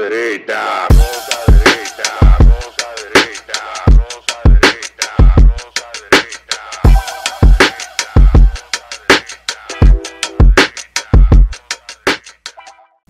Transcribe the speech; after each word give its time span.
derecha, 0.00 0.88
rosa 0.88 1.38
derecha, 1.46 2.08
rosa 2.38 2.86
derecha, 3.12 3.60
rosa 3.86 4.36
derecha, 4.48 5.08
rosa 5.36 5.86
derecha. 6.10 6.40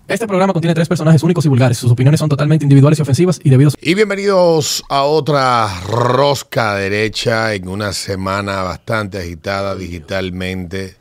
Este 0.08 0.26
programa 0.26 0.52
contiene 0.52 0.74
tres 0.74 0.88
personajes 0.88 1.22
únicos 1.22 1.44
y 1.44 1.48
vulgares. 1.48 1.78
Sus 1.78 1.92
opiniones 1.92 2.18
son 2.18 2.28
totalmente 2.28 2.64
individuales 2.64 2.98
y 2.98 3.02
ofensivas 3.02 3.40
y 3.42 3.50
debido 3.50 3.70
a 3.70 3.72
Y 3.80 3.94
bienvenidos 3.94 4.82
a 4.88 5.04
otra 5.04 5.68
rosca 5.86 6.74
derecha 6.74 7.54
en 7.54 7.68
una 7.68 7.92
semana 7.92 8.62
bastante 8.62 9.18
agitada 9.18 9.76
digitalmente. 9.76 10.96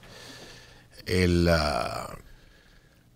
El, 1.07 1.49
ah, 1.49 2.15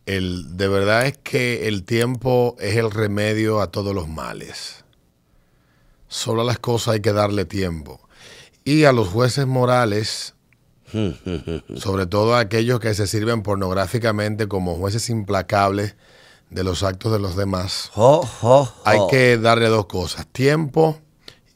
el, 0.06 0.58
de 0.58 0.68
verdad 0.68 1.06
es 1.06 1.18
que 1.18 1.68
el 1.68 1.84
tiempo 1.84 2.56
es 2.60 2.76
el 2.76 2.92
remedio 2.92 3.62
a 3.62 3.72
todos 3.72 3.96
los 3.96 4.08
males. 4.08 4.84
Solo 6.08 6.42
a 6.42 6.46
las 6.46 6.60
cosas 6.60 6.96
hay 6.96 7.02
que 7.02 7.14
darle 7.14 7.46
tiempo. 7.46 8.02
Y 8.66 8.84
a 8.84 8.92
los 8.92 9.08
jueces 9.08 9.48
morales, 9.48 10.36
sobre 11.76 12.06
todo 12.06 12.36
a 12.36 12.40
aquellos 12.40 12.80
que 12.80 12.94
se 12.94 13.08
sirven 13.08 13.44
pornográficamente 13.44 14.48
como 14.48 14.76
jueces 14.76 15.10
implacables 15.10 15.96
de 16.50 16.64
los 16.64 16.84
actos 16.84 17.12
de 17.12 17.20
los 17.20 17.36
demás, 17.36 17.92
hay 18.86 19.00
que 19.10 19.38
darle 19.38 19.68
dos 19.68 19.88
cosas, 19.88 20.28
tiempo 20.28 21.00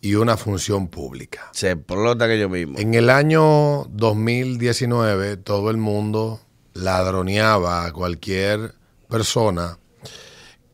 y 0.01 0.15
una 0.15 0.37
función 0.37 0.87
pública. 0.87 1.49
Se 1.51 1.71
explota 1.71 2.27
que 2.27 2.39
yo 2.39 2.49
mismo. 2.49 2.79
En 2.79 2.93
el 2.93 3.09
año 3.09 3.85
2019 3.91 5.37
todo 5.37 5.69
el 5.69 5.77
mundo 5.77 6.39
ladroneaba 6.77 7.85
a 7.85 7.91
cualquier 7.91 8.73
persona 9.09 9.77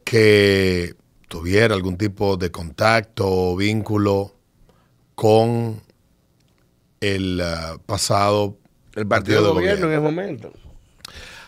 que 0.03 0.95
tuviera 1.27 1.73
algún 1.73 1.97
tipo 1.97 2.37
de 2.37 2.51
contacto 2.51 3.25
o 3.27 3.55
vínculo 3.55 4.35
con 5.15 5.81
el 7.01 7.41
ah, 7.41 7.77
pasado 7.85 8.57
El 8.95 9.07
partido 9.07 9.41
de 9.41 9.47
de 9.47 9.53
gobierno 9.53 9.87
en 9.87 9.93
ese 9.93 10.01
momento. 10.01 10.53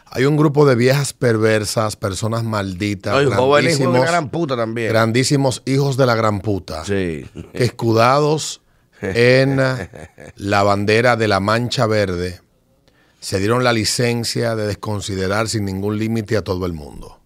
Hay 0.08 0.26
un 0.26 0.38
grupo 0.38 0.66
de 0.66 0.76
viejas 0.76 1.14
perversas, 1.14 1.96
personas 1.98 2.44
malditas, 2.44 3.16
Oye, 3.16 3.26
joven 3.28 3.66
hijo 3.66 3.72
de 3.72 3.84
grandísimos, 3.84 4.08
gran 4.08 4.30
puta 4.30 4.56
también. 4.56 4.90
grandísimos 4.90 5.62
hijos 5.66 5.98
de 5.98 6.06
la 6.06 6.16
gran 6.16 6.40
puta. 6.40 6.86
Sí. 6.86 7.26
escudados 7.54 8.62
en 9.02 9.60
la 10.36 10.64
bandera 10.64 11.16
de 11.18 11.28
la 11.28 11.40
mancha 11.40 11.86
verde, 11.86 12.40
se 13.26 13.40
dieron 13.40 13.64
la 13.64 13.74
licencia 13.74 14.56
de 14.56 14.68
desconsiderar 14.68 15.50
sin 15.50 15.66
ningún 15.66 15.98
límite 15.98 16.38
a 16.38 16.44
todo 16.44 16.68
el 16.68 16.74
mundo. 16.74 17.20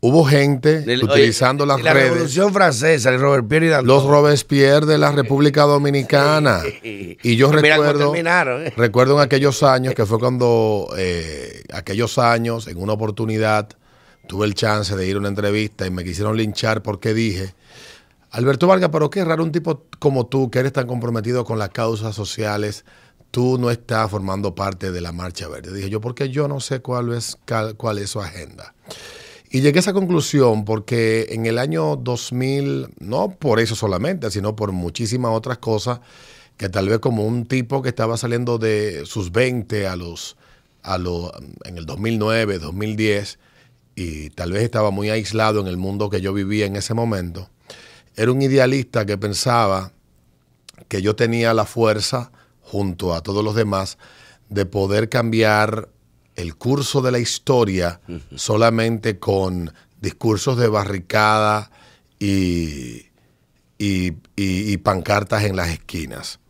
Hubo 0.00 0.24
gente 0.24 0.84
El- 0.90 1.04
utilizando 1.04 1.64
oye, 1.64 1.74
las 1.74 1.82
la 1.82 1.92
redes, 1.92 2.10
Revolución 2.12 2.50
Francesa, 2.54 3.10
el 3.10 3.20
Robert 3.20 3.46
Pierre 3.46 3.66
y 3.66 3.68
Danton. 3.68 3.88
los 3.88 4.04
Robespierre 4.06 4.86
de 4.86 4.96
la 4.96 5.12
República 5.12 5.64
Dominicana. 5.64 6.62
Y 6.82 7.36
yo 7.36 7.50
Mira 7.50 7.60
recuerdo, 7.76 8.10
terminaron, 8.12 8.66
¿eh? 8.66 8.72
recuerdo 8.74 9.16
en 9.16 9.20
aquellos 9.20 9.62
años, 9.62 9.92
que 9.92 10.06
fue 10.06 10.18
cuando, 10.18 10.88
eh, 10.96 11.62
aquellos 11.74 12.16
años, 12.16 12.66
en 12.66 12.78
una 12.78 12.94
oportunidad, 12.94 13.68
tuve 14.26 14.46
el 14.46 14.54
chance 14.54 14.96
de 14.96 15.06
ir 15.06 15.16
a 15.16 15.18
una 15.18 15.28
entrevista 15.28 15.86
y 15.86 15.90
me 15.90 16.04
quisieron 16.04 16.38
linchar 16.38 16.82
porque 16.82 17.12
dije, 17.12 17.54
Alberto 18.30 18.66
Vargas, 18.66 18.88
pero 18.90 19.10
qué 19.10 19.24
raro 19.26 19.42
un 19.44 19.52
tipo 19.52 19.82
como 19.98 20.24
tú, 20.26 20.50
que 20.50 20.60
eres 20.60 20.72
tan 20.72 20.86
comprometido 20.86 21.44
con 21.44 21.58
las 21.58 21.68
causas 21.68 22.14
sociales, 22.14 22.84
tú 23.30 23.58
no 23.58 23.70
estás 23.70 24.10
formando 24.10 24.54
parte 24.54 24.92
de 24.92 25.00
la 25.00 25.12
Marcha 25.12 25.48
Verde. 25.48 25.72
Dije 25.72 25.90
yo, 25.90 26.00
porque 26.00 26.30
yo 26.30 26.48
no 26.48 26.60
sé 26.60 26.80
cuál 26.80 27.12
es, 27.12 27.36
cuál 27.76 27.98
es 27.98 28.10
su 28.10 28.20
agenda. 28.20 28.74
Y 29.50 29.60
llegué 29.60 29.78
a 29.78 29.80
esa 29.80 29.92
conclusión 29.92 30.64
porque 30.64 31.26
en 31.30 31.46
el 31.46 31.58
año 31.58 31.96
2000, 31.96 32.88
no 32.98 33.30
por 33.30 33.60
eso 33.60 33.76
solamente, 33.76 34.30
sino 34.30 34.56
por 34.56 34.72
muchísimas 34.72 35.32
otras 35.32 35.58
cosas, 35.58 36.00
que 36.56 36.68
tal 36.68 36.88
vez 36.88 36.98
como 36.98 37.24
un 37.24 37.46
tipo 37.46 37.82
que 37.82 37.88
estaba 37.88 38.16
saliendo 38.16 38.58
de 38.58 39.04
sus 39.06 39.30
20 39.30 39.86
a 39.86 39.96
los, 39.96 40.36
a 40.82 40.98
los, 40.98 41.30
en 41.64 41.78
el 41.78 41.86
2009, 41.86 42.58
2010, 42.58 43.38
y 43.94 44.30
tal 44.30 44.52
vez 44.52 44.62
estaba 44.62 44.90
muy 44.90 45.10
aislado 45.10 45.60
en 45.60 45.66
el 45.66 45.76
mundo 45.76 46.10
que 46.10 46.20
yo 46.20 46.32
vivía 46.32 46.66
en 46.66 46.76
ese 46.76 46.94
momento, 46.94 47.48
era 48.16 48.32
un 48.32 48.40
idealista 48.42 49.04
que 49.04 49.18
pensaba 49.18 49.92
que 50.88 51.02
yo 51.02 51.16
tenía 51.16 51.52
la 51.54 51.66
fuerza, 51.66 52.32
junto 52.66 53.14
a 53.14 53.22
todos 53.22 53.42
los 53.44 53.54
demás, 53.54 53.96
de 54.48 54.66
poder 54.66 55.08
cambiar 55.08 55.88
el 56.34 56.56
curso 56.56 57.00
de 57.00 57.12
la 57.12 57.18
historia 57.18 58.00
solamente 58.34 59.18
con 59.18 59.72
discursos 60.00 60.58
de 60.58 60.68
barricada 60.68 61.70
y, 62.18 63.06
y- 63.78 64.12
y- 64.36 64.72
y 64.72 64.76
pancartas 64.78 65.44
en 65.44 65.56
las 65.56 65.68
esquinas. 65.68 66.40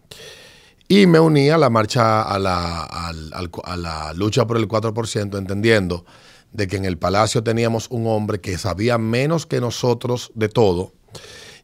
Y 0.88 1.06
me 1.06 1.18
uní 1.20 1.50
a 1.50 1.58
la 1.58 1.68
marcha, 1.70 2.22
a 2.22 2.38
la, 2.38 2.84
al- 2.84 3.32
al- 3.34 3.50
a 3.64 3.76
la 3.76 4.12
lucha 4.14 4.46
por 4.46 4.56
el 4.56 4.68
4%, 4.68 5.36
entendiendo 5.38 6.04
de 6.52 6.66
que 6.68 6.76
en 6.76 6.84
el 6.84 6.96
palacio 6.96 7.42
teníamos 7.42 7.88
un 7.90 8.06
hombre 8.06 8.40
que 8.40 8.56
sabía 8.56 8.96
menos 8.96 9.46
que 9.46 9.60
nosotros 9.60 10.30
de 10.34 10.48
todo 10.48 10.92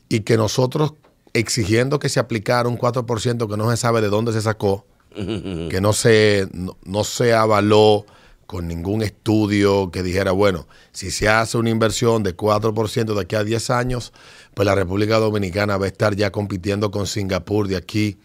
y 0.08 0.20
que 0.20 0.36
nosotros 0.36 0.94
exigiendo 1.34 1.98
que 1.98 2.08
se 2.08 2.20
aplicara 2.20 2.68
un 2.68 2.78
4% 2.78 3.48
que 3.48 3.56
no 3.56 3.70
se 3.70 3.76
sabe 3.76 4.00
de 4.00 4.08
dónde 4.08 4.32
se 4.32 4.42
sacó, 4.42 4.84
que 5.14 5.78
no 5.80 5.92
se, 5.92 6.48
no, 6.52 6.76
no 6.84 7.04
se 7.04 7.34
avaló 7.34 8.06
con 8.52 8.68
ningún 8.68 9.02
estudio 9.02 9.90
que 9.90 10.02
dijera, 10.02 10.32
bueno, 10.32 10.68
si 10.92 11.10
se 11.10 11.26
hace 11.26 11.56
una 11.56 11.70
inversión 11.70 12.22
de 12.22 12.36
4% 12.36 13.14
de 13.14 13.18
aquí 13.18 13.34
a 13.34 13.44
10 13.44 13.70
años, 13.70 14.12
pues 14.52 14.66
la 14.66 14.74
República 14.74 15.16
Dominicana 15.16 15.78
va 15.78 15.86
a 15.86 15.88
estar 15.88 16.14
ya 16.16 16.30
compitiendo 16.30 16.90
con 16.90 17.06
Singapur 17.06 17.66
de 17.66 17.76
aquí, 17.76 18.18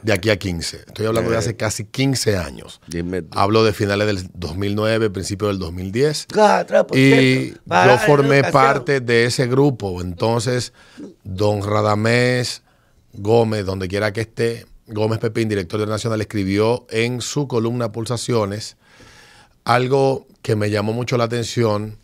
de 0.00 0.14
aquí 0.14 0.30
a 0.30 0.38
15. 0.38 0.84
Estoy 0.86 1.04
hablando 1.04 1.30
de 1.30 1.36
hace 1.36 1.56
casi 1.56 1.84
15 1.84 2.38
años. 2.38 2.80
Hablo 3.32 3.62
de 3.62 3.74
finales 3.74 4.06
del 4.06 4.30
2009, 4.32 5.10
principio 5.10 5.48
del 5.48 5.58
2010. 5.58 6.28
Cuatro 6.32 6.86
por 6.86 6.96
Y 6.96 7.50
yo 7.50 7.98
formé 8.06 8.42
parte 8.44 9.00
de 9.00 9.26
ese 9.26 9.46
grupo. 9.48 10.00
Entonces, 10.00 10.72
don 11.24 11.62
Radamés 11.62 12.62
Gómez, 13.12 13.66
donde 13.66 13.88
quiera 13.88 14.14
que 14.14 14.22
esté, 14.22 14.64
Gómez 14.86 15.18
Pepín, 15.18 15.50
director 15.50 15.78
de 15.78 15.86
Nacional, 15.86 16.22
escribió 16.22 16.86
en 16.88 17.20
su 17.20 17.46
columna 17.48 17.92
Pulsaciones 17.92 18.78
algo 19.64 20.26
que 20.42 20.56
me 20.56 20.70
llamó 20.70 20.92
mucho 20.92 21.16
la 21.16 21.24
atención, 21.24 21.96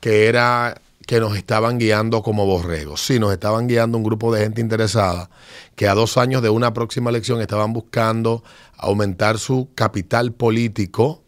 que 0.00 0.26
era 0.26 0.80
que 1.06 1.20
nos 1.20 1.36
estaban 1.36 1.78
guiando 1.78 2.22
como 2.22 2.46
borregos. 2.46 3.04
Sí, 3.04 3.18
nos 3.18 3.32
estaban 3.32 3.66
guiando 3.66 3.98
un 3.98 4.04
grupo 4.04 4.32
de 4.32 4.42
gente 4.42 4.60
interesada 4.60 5.30
que 5.76 5.88
a 5.88 5.94
dos 5.94 6.16
años 6.16 6.42
de 6.42 6.48
una 6.48 6.72
próxima 6.72 7.10
elección 7.10 7.40
estaban 7.40 7.72
buscando 7.72 8.44
aumentar 8.76 9.38
su 9.38 9.68
capital 9.74 10.32
político 10.32 11.22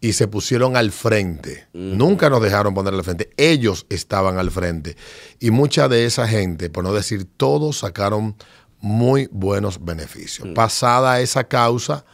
y 0.00 0.12
se 0.12 0.28
pusieron 0.28 0.76
al 0.76 0.92
frente. 0.92 1.66
Nunca 1.72 2.28
nos 2.28 2.42
dejaron 2.42 2.74
poner 2.74 2.92
al 2.92 3.04
frente. 3.04 3.30
Ellos 3.38 3.86
estaban 3.88 4.38
al 4.38 4.50
frente. 4.50 4.96
Y 5.40 5.50
mucha 5.50 5.88
de 5.88 6.04
esa 6.04 6.28
gente, 6.28 6.68
por 6.68 6.84
no 6.84 6.92
decir 6.92 7.26
todos, 7.36 7.78
sacaron 7.78 8.36
muy 8.80 9.28
buenos 9.32 9.82
beneficios. 9.82 10.48
Pasada 10.54 11.20
esa 11.20 11.44
causa, 11.44 12.04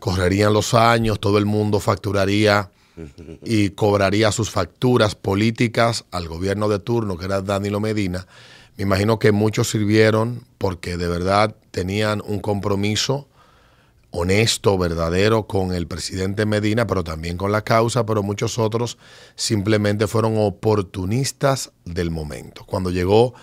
correrían 0.00 0.52
los 0.52 0.74
años, 0.74 1.20
todo 1.20 1.38
el 1.38 1.46
mundo 1.46 1.80
facturaría 1.80 2.70
y 3.44 3.70
cobraría 3.70 4.32
sus 4.32 4.50
facturas 4.50 5.14
políticas 5.14 6.04
al 6.10 6.28
gobierno 6.28 6.68
de 6.68 6.78
turno, 6.78 7.18
que 7.18 7.26
era 7.26 7.42
Danilo 7.42 7.80
Medina. 7.80 8.26
Me 8.76 8.82
imagino 8.82 9.18
que 9.18 9.32
muchos 9.32 9.70
sirvieron 9.70 10.44
porque 10.58 10.96
de 10.96 11.08
verdad 11.08 11.54
tenían 11.70 12.22
un 12.24 12.40
compromiso 12.40 13.28
honesto, 14.10 14.78
verdadero 14.78 15.46
con 15.46 15.74
el 15.74 15.86
presidente 15.86 16.46
Medina, 16.46 16.86
pero 16.86 17.04
también 17.04 17.36
con 17.36 17.52
la 17.52 17.62
causa, 17.62 18.06
pero 18.06 18.22
muchos 18.22 18.58
otros 18.58 18.96
simplemente 19.34 20.06
fueron 20.06 20.34
oportunistas 20.38 21.72
del 21.84 22.10
momento. 22.10 22.64
Cuando 22.64 22.90
llegó 22.90 23.34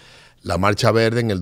la 0.41 0.57
Marcha 0.57 0.91
Verde 0.91 1.21
en 1.21 1.31
el 1.31 1.41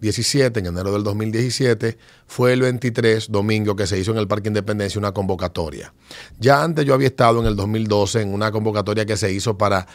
2017, 0.00 0.60
en 0.60 0.66
enero 0.66 0.92
del 0.92 1.04
2017, 1.04 1.98
fue 2.26 2.54
el 2.54 2.62
23, 2.62 3.30
domingo, 3.30 3.76
que 3.76 3.86
se 3.86 3.98
hizo 3.98 4.12
en 4.12 4.18
el 4.18 4.26
Parque 4.26 4.48
Independencia 4.48 4.98
una 4.98 5.12
convocatoria. 5.12 5.92
Ya 6.38 6.62
antes 6.62 6.86
yo 6.86 6.94
había 6.94 7.08
estado 7.08 7.40
en 7.40 7.46
el 7.46 7.54
2012 7.54 8.22
en 8.22 8.32
una 8.32 8.50
convocatoria 8.50 9.04
que 9.04 9.18
se 9.18 9.30
hizo 9.30 9.58
para 9.58 9.86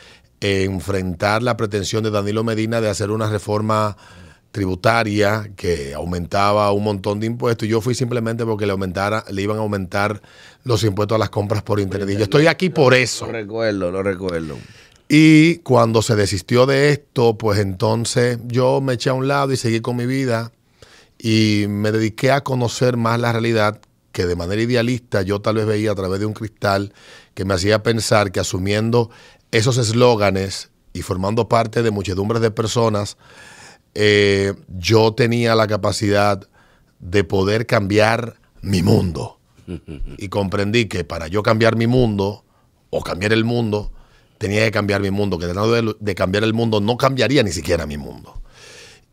eh, 0.42 0.64
enfrentar 0.64 1.42
la 1.42 1.58
pretensión 1.58 2.04
de 2.04 2.12
Danilo 2.12 2.44
Medina 2.44 2.82
de 2.82 2.90
hacer 2.90 3.10
una 3.10 3.30
reforma 3.30 3.98
tributaria 4.52 5.52
que 5.56 5.94
aumentaba 5.94 6.72
un 6.72 6.84
montón 6.84 7.20
de 7.20 7.26
impuestos 7.26 7.68
y 7.68 7.72
yo 7.72 7.82
fui 7.82 7.94
simplemente 7.94 8.46
porque 8.46 8.66
le 8.66 8.72
aumentara, 8.72 9.26
le 9.30 9.42
iban 9.42 9.58
a 9.58 9.62
aumentar 9.62 10.22
los 10.64 10.84
impuestos 10.84 11.16
a 11.16 11.20
las 11.20 11.30
compras 11.30 11.62
por 11.64 11.80
internet. 11.80 12.12
Y 12.12 12.18
yo 12.18 12.24
estoy 12.24 12.48
aquí 12.48 12.70
por 12.70 12.94
eso. 12.94 13.26
Lo 13.26 13.34
recuerdo, 13.34 13.92
lo 13.92 14.02
recuerdo. 14.02 14.56
Y 15.08 15.58
cuando 15.58 16.02
se 16.02 16.16
desistió 16.16 16.66
de 16.66 16.90
esto, 16.90 17.38
pues 17.38 17.60
entonces 17.60 18.40
yo 18.46 18.82
me 18.82 18.94
eché 18.94 19.12
a 19.12 19.14
un 19.14 19.28
lado 19.28 19.52
y 19.52 19.58
seguí 19.58 19.80
con 19.80 19.96
mi 19.96 20.06
vida 20.06 20.52
y 21.20 21.66
me 21.68 21.92
dediqué 21.92 22.32
a 22.32 22.42
conocer 22.42 22.98
más 22.98 23.20
la 23.20 23.32
realidad 23.32 23.80
que 24.12 24.26
de 24.26 24.36
manera 24.36 24.62
idealista 24.62 25.22
yo 25.22 25.42
tal 25.42 25.56
vez 25.56 25.66
veía 25.66 25.92
a 25.92 25.96
través 25.96 26.20
de 26.20 26.26
un 26.26 26.34
cristal 26.34 26.94
que 27.34 27.46
me 27.46 27.54
hacía 27.54 27.84
pensar 27.84 28.32
que 28.32 28.40
asumiendo 28.40 29.12
esos 29.52 29.78
eslóganes 29.78 30.72
y 30.94 31.02
formando 31.02 31.50
parte 31.50 31.84
de 31.84 31.92
muchedumbres 31.92 32.42
de 32.42 32.50
personas, 32.50 33.18
eh, 33.94 34.54
yo 34.70 35.14
tenía 35.14 35.54
la 35.56 35.68
capacidad 35.68 36.48
de 37.00 37.24
poder 37.24 37.66
cambiar 37.66 38.38
mi 38.62 38.82
mundo. 38.82 39.40
Y 40.18 40.30
comprendí 40.30 40.86
que 40.86 41.04
para 41.04 41.28
yo 41.28 41.42
cambiar 41.42 41.76
mi 41.76 41.88
mundo 41.88 42.46
o 42.92 43.02
cambiar 43.02 43.34
el 43.34 43.44
mundo, 43.44 43.92
tenía 44.38 44.64
que 44.66 44.72
cambiar 44.72 45.02
mi 45.02 45.12
mundo, 45.12 45.38
que 45.38 45.46
tratando 45.46 45.72
de, 45.72 45.96
de 46.00 46.16
cambiar 46.16 46.44
el 46.44 46.54
mundo 46.54 46.82
no 46.82 46.98
cambiaría 46.98 47.44
ni 47.44 47.52
siquiera 47.52 47.86
mi 47.86 47.98
mundo. 47.98 48.42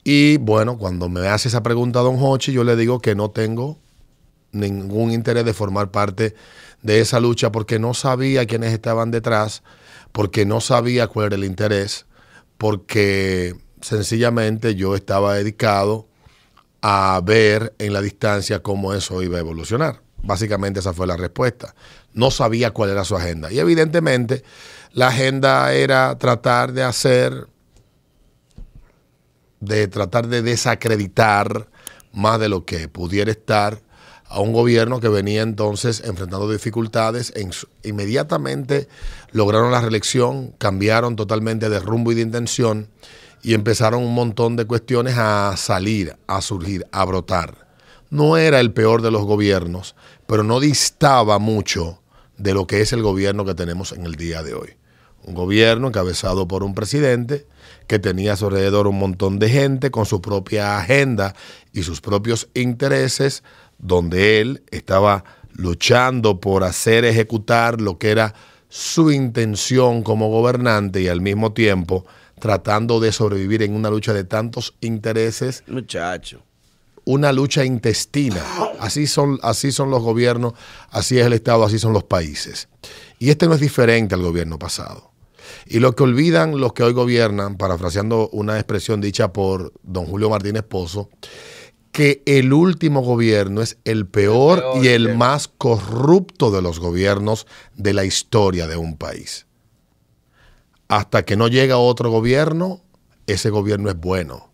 Y 0.05 0.39
bueno, 0.39 0.79
cuando 0.79 1.09
me 1.09 1.29
hace 1.29 1.49
esa 1.49 1.63
pregunta 1.63 2.01
Don 2.01 2.17
Hochi, 2.19 2.53
yo 2.53 2.65
le 2.65 2.77
digo 2.77 3.01
que 3.01 3.15
no 3.15 3.31
tengo 3.31 3.79
ningún 4.51 5.13
interés 5.13 5.45
de 5.45 5.55
formar 5.55 5.91
parte 5.91 6.35
de 6.83 7.01
esa 7.01 7.21
lucha 7.21 7.53
porque 7.53 7.79
no 7.79 7.95
sabía 7.95 8.47
quiénes 8.47 8.73
estaban 8.73 9.11
detrás, 9.11 9.63
porque 10.11 10.45
no 10.45 10.61
sabía 10.61 11.07
cuál 11.07 11.27
era 11.27 11.37
el 11.37 11.45
interés, 11.45 12.07
porque 12.59 13.55
sencillamente 13.81 14.75
yo 14.75 14.95
estaba 14.95 15.35
dedicado 15.35 16.09
a 16.83 17.21
ver 17.25 17.75
en 17.79 17.93
la 17.93 18.01
distancia 18.01 18.61
cómo 18.61 18.93
eso 18.93 19.23
iba 19.23 19.37
a 19.37 19.41
evolucionar. 19.41 20.03
Básicamente 20.25 20.81
esa 20.81 20.93
fue 20.93 21.07
la 21.07 21.17
respuesta. 21.17 21.75
No 22.13 22.31
sabía 22.31 22.73
cuál 22.73 22.91
era 22.91 23.05
su 23.05 23.17
agenda. 23.17 23.53
Y 23.53 23.59
evidentemente 23.59 24.43
la 24.93 25.09
agenda 25.09 25.73
era 25.73 26.19
tratar 26.19 26.73
de 26.73 26.83
hacer, 26.83 27.47
de 29.61 29.89
tratar 29.89 30.29
de 30.29 30.43
desacreditar 30.43 31.69
más 32.13 32.39
de 32.39 32.49
lo 32.49 32.67
que 32.67 32.89
pudiera 32.89 33.31
estar 33.31 33.81
a 34.27 34.41
un 34.41 34.53
gobierno 34.53 35.01
que 35.01 35.09
venía 35.09 35.43
entonces 35.43 36.03
enfrentando 36.05 36.51
dificultades. 36.51 37.33
Inmediatamente 37.83 38.89
lograron 39.31 39.73
la 39.73 39.81
reelección, 39.81 40.53
cambiaron 40.59 41.17
totalmente 41.17 41.69
de 41.69 41.81
rumbo 41.81 42.13
y 42.13 42.15
de 42.15 42.23
intención 42.23 42.89
y 43.43 43.55
empezaron 43.55 44.03
un 44.03 44.15
montón 44.15 44.57
de 44.57 44.67
cuestiones 44.67 45.17
a 45.17 45.57
salir, 45.57 46.17
a 46.27 46.41
surgir, 46.43 46.87
a 46.93 47.05
brotar. 47.05 47.69
No 48.11 48.37
era 48.37 48.61
el 48.61 48.73
peor 48.73 49.01
de 49.01 49.11
los 49.11 49.23
gobiernos, 49.25 49.97
pero 50.27 50.43
no 50.43 50.61
distaba 50.61 51.39
mucho 51.39 52.03
de 52.37 52.55
lo 52.55 52.67
que 52.67 52.83
es 52.83 52.93
el 52.93 53.03
gobierno 53.03 53.45
que 53.45 53.55
tenemos 53.55 53.93
en 53.93 54.05
el 54.05 54.17
día 54.17 54.43
de 54.43 54.55
hoy. 54.55 54.82
Un 55.25 55.35
gobierno 55.35 55.89
encabezado 55.89 56.49
por 56.49 56.65
un 56.65 56.75
presidente 56.75 57.47
que 57.87 57.99
tenía 57.99 58.33
a 58.33 58.37
su 58.37 58.47
alrededor 58.47 58.87
un 58.87 58.99
montón 58.99 59.39
de 59.39 59.49
gente 59.49 59.91
con 59.91 60.07
su 60.07 60.21
propia 60.21 60.79
agenda 60.79 61.35
y 61.73 61.83
sus 61.83 62.01
propios 62.01 62.49
intereses, 62.55 63.43
donde 63.79 64.41
él 64.41 64.63
estaba 64.71 65.25
luchando 65.53 66.41
por 66.41 66.65
hacer 66.65 67.05
ejecutar 67.05 67.81
lo 67.81 67.99
que 67.99 68.11
era 68.11 68.35
su 68.69 69.13
intención 69.13 70.03
como 70.03 70.31
gobernante 70.31 71.03
y 71.03 71.09
al 71.09 71.21
mismo 71.21 71.53
tiempo 71.53 72.07
tratando 72.41 72.99
de 73.01 73.13
sobrevivir 73.13 73.63
en 73.63 73.75
una 73.75 73.91
lucha 73.91 74.13
de 74.13 74.25
tantos 74.25 74.75
intereses 74.81 75.63
Muchacho. 75.67 76.43
una 77.05 77.33
lucha 77.33 77.65
intestina. 77.65 78.43
Así 78.81 79.07
son, 79.07 79.39
así 79.43 79.71
son 79.71 79.91
los 79.91 80.03
gobiernos, 80.03 80.55
así 80.91 81.19
es 81.19 81.27
el 81.27 81.35
Estado, 81.35 81.65
así 81.65 81.79
son 81.79 81.93
los 81.93 82.03
países. 82.05 82.69
Y 83.19 83.31
este 83.31 83.47
no 83.47 83.55
es 83.55 83.61
diferente 83.61 84.15
al 84.15 84.23
gobierno 84.23 84.59
pasado. 84.59 85.12
Y 85.67 85.79
lo 85.79 85.95
que 85.95 86.03
olvidan 86.03 86.61
los 86.61 86.73
que 86.73 86.83
hoy 86.83 86.93
gobiernan, 86.93 87.57
parafraseando 87.57 88.29
una 88.33 88.57
expresión 88.57 89.01
dicha 89.01 89.33
por 89.33 89.73
don 89.83 90.07
Julio 90.07 90.31
Martínez 90.31 90.63
Pozo, 90.63 91.09
que 91.93 92.23
el 92.27 92.53
último 92.53 93.03
gobierno 93.03 93.61
es 93.61 93.79
el 93.85 94.07
peor, 94.07 94.59
El 94.59 94.63
peor, 94.65 94.85
y 94.85 94.89
el 94.89 95.17
más 95.17 95.49
corrupto 95.49 96.51
de 96.51 96.63
los 96.63 96.81
gobiernos 96.81 97.47
de 97.75 97.93
la 97.93 98.05
historia 98.05 98.67
de 98.67 98.77
un 98.77 98.97
país. 98.97 99.47
Hasta 100.89 101.25
que 101.25 101.37
no 101.37 101.49
llega 101.49 101.77
otro 101.77 102.11
gobierno, 102.11 102.81
ese 103.27 103.51
gobierno 103.51 103.91
es 103.91 103.97
bueno 103.97 104.53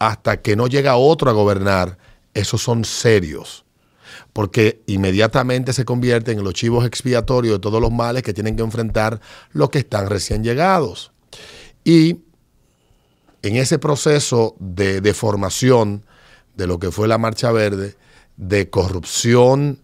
hasta 0.00 0.40
que 0.40 0.56
no 0.56 0.66
llega 0.66 0.96
otro 0.96 1.30
a 1.30 1.34
gobernar, 1.34 1.98
esos 2.34 2.62
son 2.62 2.84
serios. 2.84 3.64
Porque 4.32 4.82
inmediatamente 4.86 5.72
se 5.72 5.84
convierten 5.84 6.38
en 6.38 6.44
los 6.44 6.54
chivos 6.54 6.86
expiatorios 6.86 7.54
de 7.54 7.60
todos 7.60 7.80
los 7.80 7.90
males 7.90 8.22
que 8.22 8.32
tienen 8.32 8.56
que 8.56 8.62
enfrentar 8.62 9.20
los 9.52 9.70
que 9.70 9.78
están 9.78 10.08
recién 10.08 10.44
llegados. 10.44 11.12
Y 11.84 12.20
en 13.42 13.56
ese 13.56 13.78
proceso 13.78 14.54
de, 14.58 15.00
de 15.00 15.14
formación 15.14 16.04
de 16.56 16.66
lo 16.66 16.78
que 16.78 16.90
fue 16.90 17.08
la 17.08 17.18
Marcha 17.18 17.50
Verde, 17.52 17.96
de 18.36 18.70
corrupción, 18.70 19.82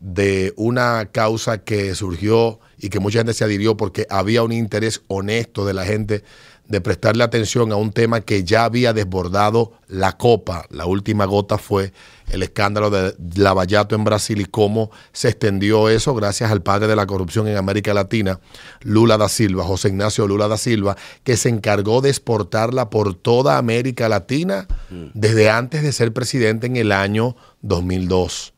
de 0.00 0.52
una 0.56 1.06
causa 1.10 1.58
que 1.64 1.94
surgió 1.94 2.60
y 2.78 2.88
que 2.88 3.00
mucha 3.00 3.18
gente 3.18 3.34
se 3.34 3.44
adhirió 3.44 3.76
porque 3.76 4.06
había 4.10 4.42
un 4.42 4.52
interés 4.52 5.02
honesto 5.08 5.66
de 5.66 5.74
la 5.74 5.84
gente 5.84 6.22
de 6.68 6.80
prestarle 6.82 7.24
atención 7.24 7.72
a 7.72 7.76
un 7.76 7.92
tema 7.92 8.20
que 8.20 8.44
ya 8.44 8.64
había 8.64 8.92
desbordado 8.92 9.72
la 9.88 10.16
copa. 10.18 10.66
La 10.70 10.84
última 10.84 11.24
gota 11.24 11.56
fue 11.56 11.92
el 12.30 12.42
escándalo 12.42 12.90
de 12.90 13.14
Lavallato 13.36 13.94
en 13.94 14.04
Brasil 14.04 14.40
y 14.40 14.44
cómo 14.44 14.90
se 15.12 15.28
extendió 15.28 15.88
eso 15.88 16.14
gracias 16.14 16.50
al 16.50 16.62
padre 16.62 16.86
de 16.86 16.94
la 16.94 17.06
corrupción 17.06 17.48
en 17.48 17.56
América 17.56 17.94
Latina, 17.94 18.38
Lula 18.82 19.16
da 19.16 19.30
Silva, 19.30 19.64
José 19.64 19.88
Ignacio 19.88 20.26
Lula 20.26 20.46
da 20.46 20.58
Silva, 20.58 20.96
que 21.24 21.38
se 21.38 21.48
encargó 21.48 22.02
de 22.02 22.10
exportarla 22.10 22.90
por 22.90 23.14
toda 23.14 23.56
América 23.56 24.08
Latina 24.10 24.68
desde 25.14 25.48
antes 25.48 25.82
de 25.82 25.92
ser 25.92 26.12
presidente 26.12 26.66
en 26.66 26.76
el 26.76 26.92
año 26.92 27.34
2002. 27.62 28.52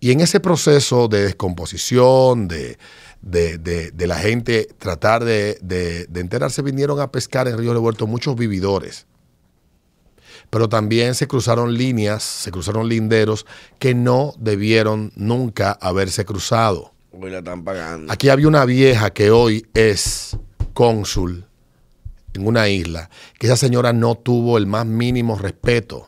Y 0.00 0.10
en 0.10 0.20
ese 0.20 0.40
proceso 0.40 1.08
de 1.08 1.22
descomposición, 1.22 2.48
de, 2.48 2.76
de, 3.24 3.56
de- 3.58 3.90
de 3.90 4.06
la 4.06 4.16
gente 4.16 4.68
tratar 4.78 5.24
de, 5.24 5.58
de- 5.62 6.06
de 6.06 6.20
enterarse, 6.20 6.60
vinieron 6.62 7.00
a 7.00 7.10
pescar 7.10 7.48
en 7.48 7.56
Río 7.58 7.72
Revuelto 7.72 8.06
muchos 8.06 8.36
vividores. 8.36 9.06
Pero 10.50 10.68
también 10.68 11.14
se 11.14 11.26
cruzaron 11.26 11.74
líneas, 11.74 12.22
se 12.22 12.50
cruzaron 12.50 12.88
linderos 12.88 13.46
que 13.78 13.94
no 13.94 14.34
debieron 14.38 15.10
nunca 15.16 15.72
haberse 15.72 16.24
cruzado. 16.24 16.92
Hoy 17.12 17.30
la 17.30 17.38
están 17.38 17.64
pagando. 17.64 18.12
Aquí 18.12 18.28
había 18.28 18.46
una 18.48 18.64
vieja 18.64 19.10
que 19.10 19.30
hoy 19.30 19.66
es 19.72 20.36
cónsul 20.74 21.46
en 22.34 22.46
una 22.46 22.68
isla, 22.68 23.08
que 23.38 23.46
esa 23.46 23.56
señora 23.56 23.92
no 23.92 24.16
tuvo 24.16 24.58
el 24.58 24.66
más 24.66 24.84
mínimo 24.86 25.38
respeto. 25.38 26.06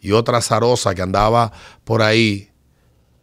Y 0.00 0.12
otra 0.12 0.40
zarosa 0.42 0.94
que 0.94 1.02
andaba 1.02 1.52
por 1.84 2.02
ahí 2.02 2.49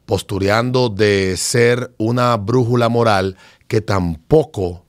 postureando 0.08 0.88
de 0.88 1.36
ser 1.38 1.94
una 1.98 2.36
brújula 2.38 2.88
moral 2.88 3.36
que 3.68 3.82
tampoco, 3.82 4.86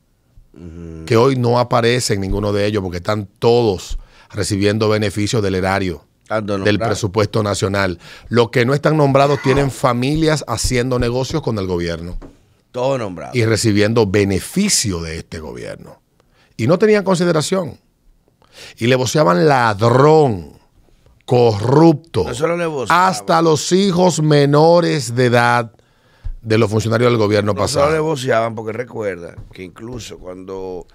que 1.06 1.16
hoy 1.16 1.34
no 1.36 1.58
aparece 1.58 2.14
en 2.14 2.20
ninguno 2.20 2.52
de 2.52 2.66
ellos 2.66 2.82
porque 2.82 2.98
están 2.98 3.28
todos 3.38 3.98
recibiendo 4.30 4.88
beneficios 4.88 5.42
del 5.42 5.56
erario 5.56 6.04
del 6.28 6.78
presupuesto 6.78 7.42
nacional. 7.42 7.98
Los 8.28 8.50
que 8.50 8.64
no 8.64 8.74
están 8.74 8.96
nombrados 8.96 9.40
tienen 9.42 9.70
familias 9.72 10.44
haciendo 10.46 10.98
negocios 10.98 11.42
con 11.42 11.58
el 11.58 11.66
gobierno 11.66 12.16
Todo 12.70 12.96
nombrado. 12.96 13.32
y 13.34 13.44
recibiendo 13.44 14.06
beneficio 14.06 15.00
de 15.00 15.18
este 15.18 15.40
gobierno. 15.40 16.00
Y 16.56 16.66
no 16.68 16.78
tenían 16.78 17.02
consideración. 17.02 17.78
Y 18.76 18.86
le 18.86 18.94
voceaban 18.96 19.48
ladrón, 19.48 20.57
corrupto, 21.28 22.24
No 22.24 22.84
hasta 22.88 23.42
los 23.42 23.70
hijos 23.72 24.22
menores 24.22 25.14
de 25.14 25.26
edad 25.26 25.72
de 26.40 26.56
los 26.56 26.70
funcionarios 26.70 27.10
del 27.10 27.18
gobierno 27.18 27.52
No 27.52 27.68
solo 27.68 27.84
le 27.84 27.90
pasado. 27.90 28.02
voceaban 28.02 28.54
porque 28.54 28.72
recuerda 28.72 29.34
que 29.52 29.62
incluso 29.62 30.18
cuando 30.18 30.86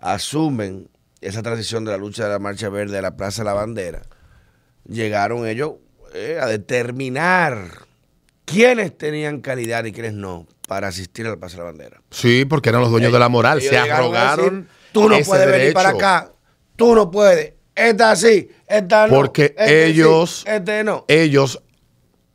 asumen 0.00 0.88
esa 1.20 1.40
transición 1.40 1.84
de 1.84 1.92
la 1.92 1.98
lucha 1.98 2.24
de 2.24 2.30
la 2.30 2.40
Marcha 2.40 2.68
Verde 2.68 2.98
a 2.98 3.02
la 3.02 3.16
Plaza 3.16 3.42
de 3.42 3.44
la 3.44 3.52
Bandera, 3.52 4.02
llegaron 4.88 5.46
ellos 5.46 5.74
eh, 6.14 6.40
a 6.42 6.46
determinar 6.46 7.68
quiénes 8.44 8.98
tenían 8.98 9.40
calidad 9.40 9.84
y 9.84 9.92
quiénes 9.92 10.14
no 10.14 10.48
para 10.66 10.88
asistir 10.88 11.28
a 11.28 11.30
la 11.30 11.36
Plaza 11.36 11.58
de 11.58 11.62
la 11.62 11.64
Bandera. 11.70 12.02
Sí, 12.10 12.44
porque 12.44 12.70
eran 12.70 12.80
los 12.80 12.90
dueños 12.90 13.12
de 13.12 13.20
la 13.20 13.28
moral. 13.28 13.62
Se 13.62 13.78
arrogaron. 13.78 14.62
decir, 14.62 14.68
tú 14.90 15.08
no 15.08 15.14
ese 15.14 15.30
puedes 15.30 15.46
venir 15.46 15.60
derecho. 15.60 15.74
para 15.74 15.90
acá, 15.90 16.32
tú 16.74 16.92
no 16.96 17.08
puedes, 17.08 17.54
esta 17.76 18.16
sí, 18.16 18.48
esta 18.66 19.06
no. 19.06 19.14
Porque 19.14 19.54
este 19.56 19.86
sí, 19.86 19.92
ellos- 19.92 20.44
este 20.46 20.82
no. 20.82 21.04
ellos, 21.08 21.62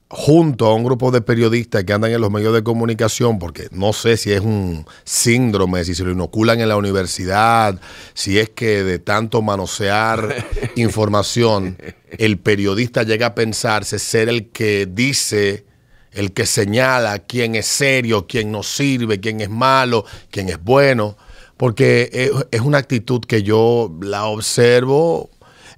junto 0.07 0.65
a 0.67 0.74
un 0.75 0.83
grupo 0.83 1.10
de 1.10 1.21
periodistas 1.21 1.86
que 1.86 1.93
andan 1.93 2.12
en 2.12 2.19
los 2.19 2.29
medios 2.29 2.53
de 2.53 2.63
comunicación, 2.63 3.39
porque 3.39 3.67
no 3.71 3.93
sé 3.93 4.17
si 4.17 4.31
es 4.33 4.41
un 4.41 4.86
síndrome, 5.05 5.86
si 5.86 5.95
se 5.95 6.03
lo 6.03 6.12
inoculan 6.12 6.60
en 6.60 6.67
la 6.67 6.75
universidad, 6.75 7.79
si 8.13 8.38
es 8.38 8.50
que 8.50 8.83
de 8.83 9.00
tanto 9.00 9.41
manosear 9.41 10.45
información, 10.75 11.77
el 12.17 12.38
periodista 12.39 13.03
llega 13.03 13.27
a 13.27 13.36
pensarse 13.36 14.00
ser 14.00 14.27
el 14.27 14.50
que 14.50 14.86
dice, 14.86 15.65
el 16.12 16.33
que 16.33 16.45
señala 16.45 17.19
quién 17.19 17.55
es 17.55 17.67
serio, 17.67 18.27
quién 18.27 18.51
no 18.51 18.63
sirve, 18.63 19.21
quién 19.21 19.39
es 19.39 19.50
malo, 19.50 20.03
quién 20.29 20.50
es 20.50 20.62
bueno, 20.62 21.17
porque 21.62 22.34
es, 22.50 22.62
una 22.62 22.80
actitud 22.80 23.22
que 23.22 23.44
yo 23.44 23.96
la 24.01 24.25
observo 24.25 25.30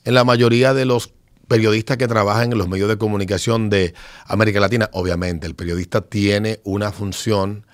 en 0.05 0.13
la 0.13 0.23
mayoría 0.23 0.73
de 0.73 0.85
los 0.85 1.11
periodistas 1.49 1.97
que 1.97 2.07
trabajan 2.07 2.53
en 2.53 2.57
los 2.57 2.69
medios 2.69 2.87
de 2.87 2.97
comunicación 2.97 3.69
de 3.69 3.93
América 4.25 4.61
Latina. 4.61 4.89
Obviamente, 4.93 5.45
el 5.45 5.55
periodista 5.55 5.99
tiene 5.99 6.61
una 6.63 6.93
función 6.93 7.65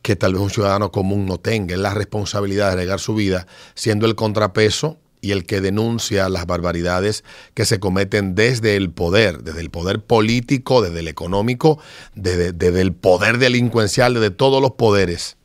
que 0.00 0.16
tal 0.16 0.32
vez 0.32 0.40
un 0.40 0.48
ciudadano 0.48 0.90
común 0.90 1.26
no 1.26 1.36
tenga. 1.36 1.74
Es 1.74 1.80
la 1.82 1.92
responsabilidad 1.92 2.68
de 2.68 2.72
arriesgar 2.72 2.98
su 2.98 3.14
vida, 3.14 3.46
siendo 3.74 4.06
el 4.06 4.14
contrapeso 4.14 4.96
y 5.20 5.32
el 5.32 5.44
que 5.44 5.60
denuncia 5.60 6.30
las 6.30 6.46
barbaridades 6.46 7.24
que 7.52 7.66
se 7.66 7.78
cometen 7.78 8.34
desde 8.34 8.74
el 8.74 8.90
poder, 8.90 9.42
desde 9.42 9.60
el 9.60 9.68
poder 9.68 10.02
político, 10.02 10.80
desde 10.80 11.00
el 11.00 11.08
económico, 11.08 11.78
desde, 12.14 12.54
desde 12.54 12.80
el 12.80 12.94
poder 12.94 13.36
delincuencial, 13.36 14.14
desde 14.14 14.30
todos 14.30 14.62
los 14.62 14.70
poderes. 14.70 15.36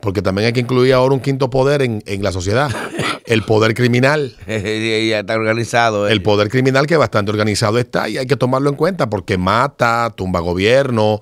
Porque 0.00 0.22
también 0.22 0.46
hay 0.46 0.52
que 0.52 0.60
incluir 0.60 0.94
ahora 0.94 1.14
un 1.14 1.20
quinto 1.20 1.50
poder 1.50 1.82
en, 1.82 2.02
en 2.06 2.22
la 2.22 2.30
sociedad, 2.32 2.70
el 3.26 3.42
poder 3.42 3.74
criminal. 3.74 4.36
Y 4.46 5.08
ya 5.10 5.20
está 5.20 5.34
organizado. 5.34 6.08
eh. 6.08 6.12
El 6.12 6.22
poder 6.22 6.48
criminal 6.48 6.86
que 6.86 6.96
bastante 6.96 7.30
organizado 7.32 7.78
está 7.78 8.08
y 8.08 8.18
hay 8.18 8.26
que 8.26 8.36
tomarlo 8.36 8.70
en 8.70 8.76
cuenta 8.76 9.10
porque 9.10 9.38
mata, 9.38 10.10
tumba 10.16 10.40
gobierno, 10.40 11.20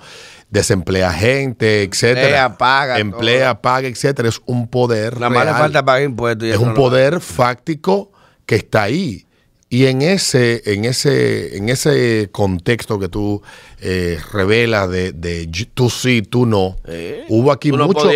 desemplea 0.51 1.13
gente, 1.13 1.83
etcétera. 1.83 2.21
Emplea, 2.23 2.59
paga, 2.59 2.99
Emplea, 2.99 3.63
paga, 3.63 3.89
etcétera. 3.89 4.29
Es 4.29 4.41
un 4.47 4.69
poder 4.69 5.19
le 5.19 5.29
real. 5.29 5.49
falta 5.57 5.85
pagar 5.85 6.03
impuestos. 6.03 6.47
y 6.49 6.51
es 6.51 6.59
un 6.59 6.69
no 6.69 6.75
poder 6.75 7.21
fáctico 7.21 8.13
que 8.45 8.57
está 8.57 8.83
ahí. 8.85 9.26
Y 9.69 9.87
en 9.87 10.01
ese, 10.01 10.63
en 10.73 10.85
ese, 10.85 11.57
en 11.57 11.69
ese 11.69 12.29
contexto 12.31 13.01
que 13.01 13.09
tú 13.09 13.43
eh, 13.81 14.17
revelas 14.33 14.89
de, 14.89 15.13
tú 15.75 15.91
sí, 15.91 16.23
tú 16.23 16.47
no, 16.47 16.77
Eh, 16.87 17.25
hubo 17.29 17.51
aquí 17.51 17.73
no 17.73 17.89
mucho, 17.89 18.09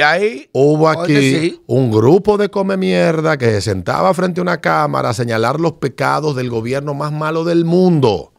hubo 0.52 0.88
aquí 0.88 1.16
sí. 1.16 1.60
un 1.66 1.90
grupo 1.90 2.38
de 2.38 2.50
come 2.50 2.76
mierda 2.76 3.36
que 3.36 3.46
se 3.46 3.62
sentaba 3.62 4.14
frente 4.14 4.40
a 4.40 4.42
una 4.42 4.60
cámara 4.60 5.08
a 5.08 5.14
señalar 5.14 5.58
los 5.58 5.72
pecados 5.72 6.36
del 6.36 6.50
gobierno 6.50 6.94
más 6.94 7.10
malo 7.10 7.42
del 7.42 7.64
mundo, 7.64 8.32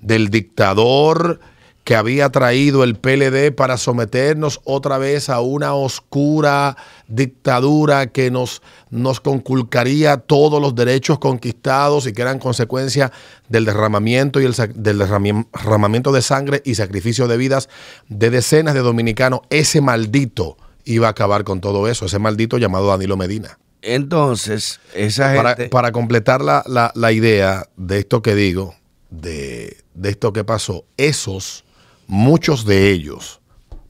del 0.00 0.28
dictador 0.28 1.38
que 1.84 1.96
había 1.96 2.30
traído 2.30 2.84
el 2.84 2.94
PLD 2.94 3.52
para 3.54 3.76
someternos 3.76 4.60
otra 4.64 4.98
vez 4.98 5.28
a 5.28 5.40
una 5.40 5.74
oscura 5.74 6.76
dictadura 7.08 8.06
que 8.08 8.30
nos, 8.30 8.62
nos 8.90 9.20
conculcaría 9.20 10.16
todos 10.18 10.60
los 10.60 10.74
derechos 10.74 11.18
conquistados 11.18 12.06
y 12.06 12.12
que 12.12 12.22
eran 12.22 12.38
consecuencia 12.38 13.10
del 13.48 13.64
derramamiento 13.64 14.40
y 14.40 14.44
el 14.44 14.54
del 14.74 14.98
derramamiento 14.98 16.12
de 16.12 16.22
sangre 16.22 16.62
y 16.64 16.74
sacrificio 16.76 17.26
de 17.28 17.36
vidas 17.36 17.68
de 18.08 18.30
decenas 18.30 18.74
de 18.74 18.80
dominicanos. 18.80 19.40
Ese 19.50 19.80
maldito 19.80 20.56
iba 20.84 21.08
a 21.08 21.10
acabar 21.10 21.44
con 21.44 21.60
todo 21.60 21.88
eso, 21.88 22.06
ese 22.06 22.18
maldito 22.18 22.58
llamado 22.58 22.88
Danilo 22.88 23.16
Medina. 23.16 23.58
Entonces, 23.82 24.78
esa 24.94 25.34
Para, 25.34 25.48
gente. 25.56 25.68
para 25.68 25.90
completar 25.90 26.40
la, 26.42 26.62
la- 26.66 26.92
la 26.94 27.10
idea 27.12 27.66
de 27.76 27.98
esto 27.98 28.22
que 28.22 28.34
digo, 28.36 28.76
de, 29.10 29.76
de 29.94 30.10
esto 30.10 30.32
que 30.32 30.44
pasó, 30.44 30.84
esos, 30.96 31.64
muchos 32.06 32.64
de 32.64 32.90
ellos, 32.90 33.40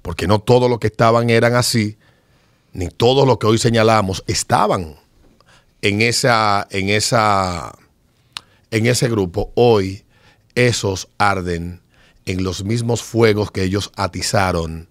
porque 0.02 0.26
no 0.26 0.40
todos 0.40 0.68
los 0.70 0.78
que 0.78 0.88
estaban 0.88 1.30
eran 1.30 1.54
así, 1.54 1.96
ni 2.72 2.88
todos 2.88 3.26
los 3.26 3.38
que 3.38 3.46
hoy 3.46 3.58
señalamos 3.58 4.24
estaban 4.26 4.96
en 5.82 6.00
esa, 6.00 6.66
en 6.70 6.88
esa, 6.88 7.72
en 8.70 8.86
ese 8.86 9.08
grupo. 9.08 9.52
Hoy 9.54 10.04
esos 10.54 11.08
arden 11.18 11.80
en 12.26 12.44
los 12.44 12.64
mismos 12.64 13.02
fuegos 13.02 13.50
que 13.50 13.64
ellos 13.64 13.90
atizaron 13.96 14.88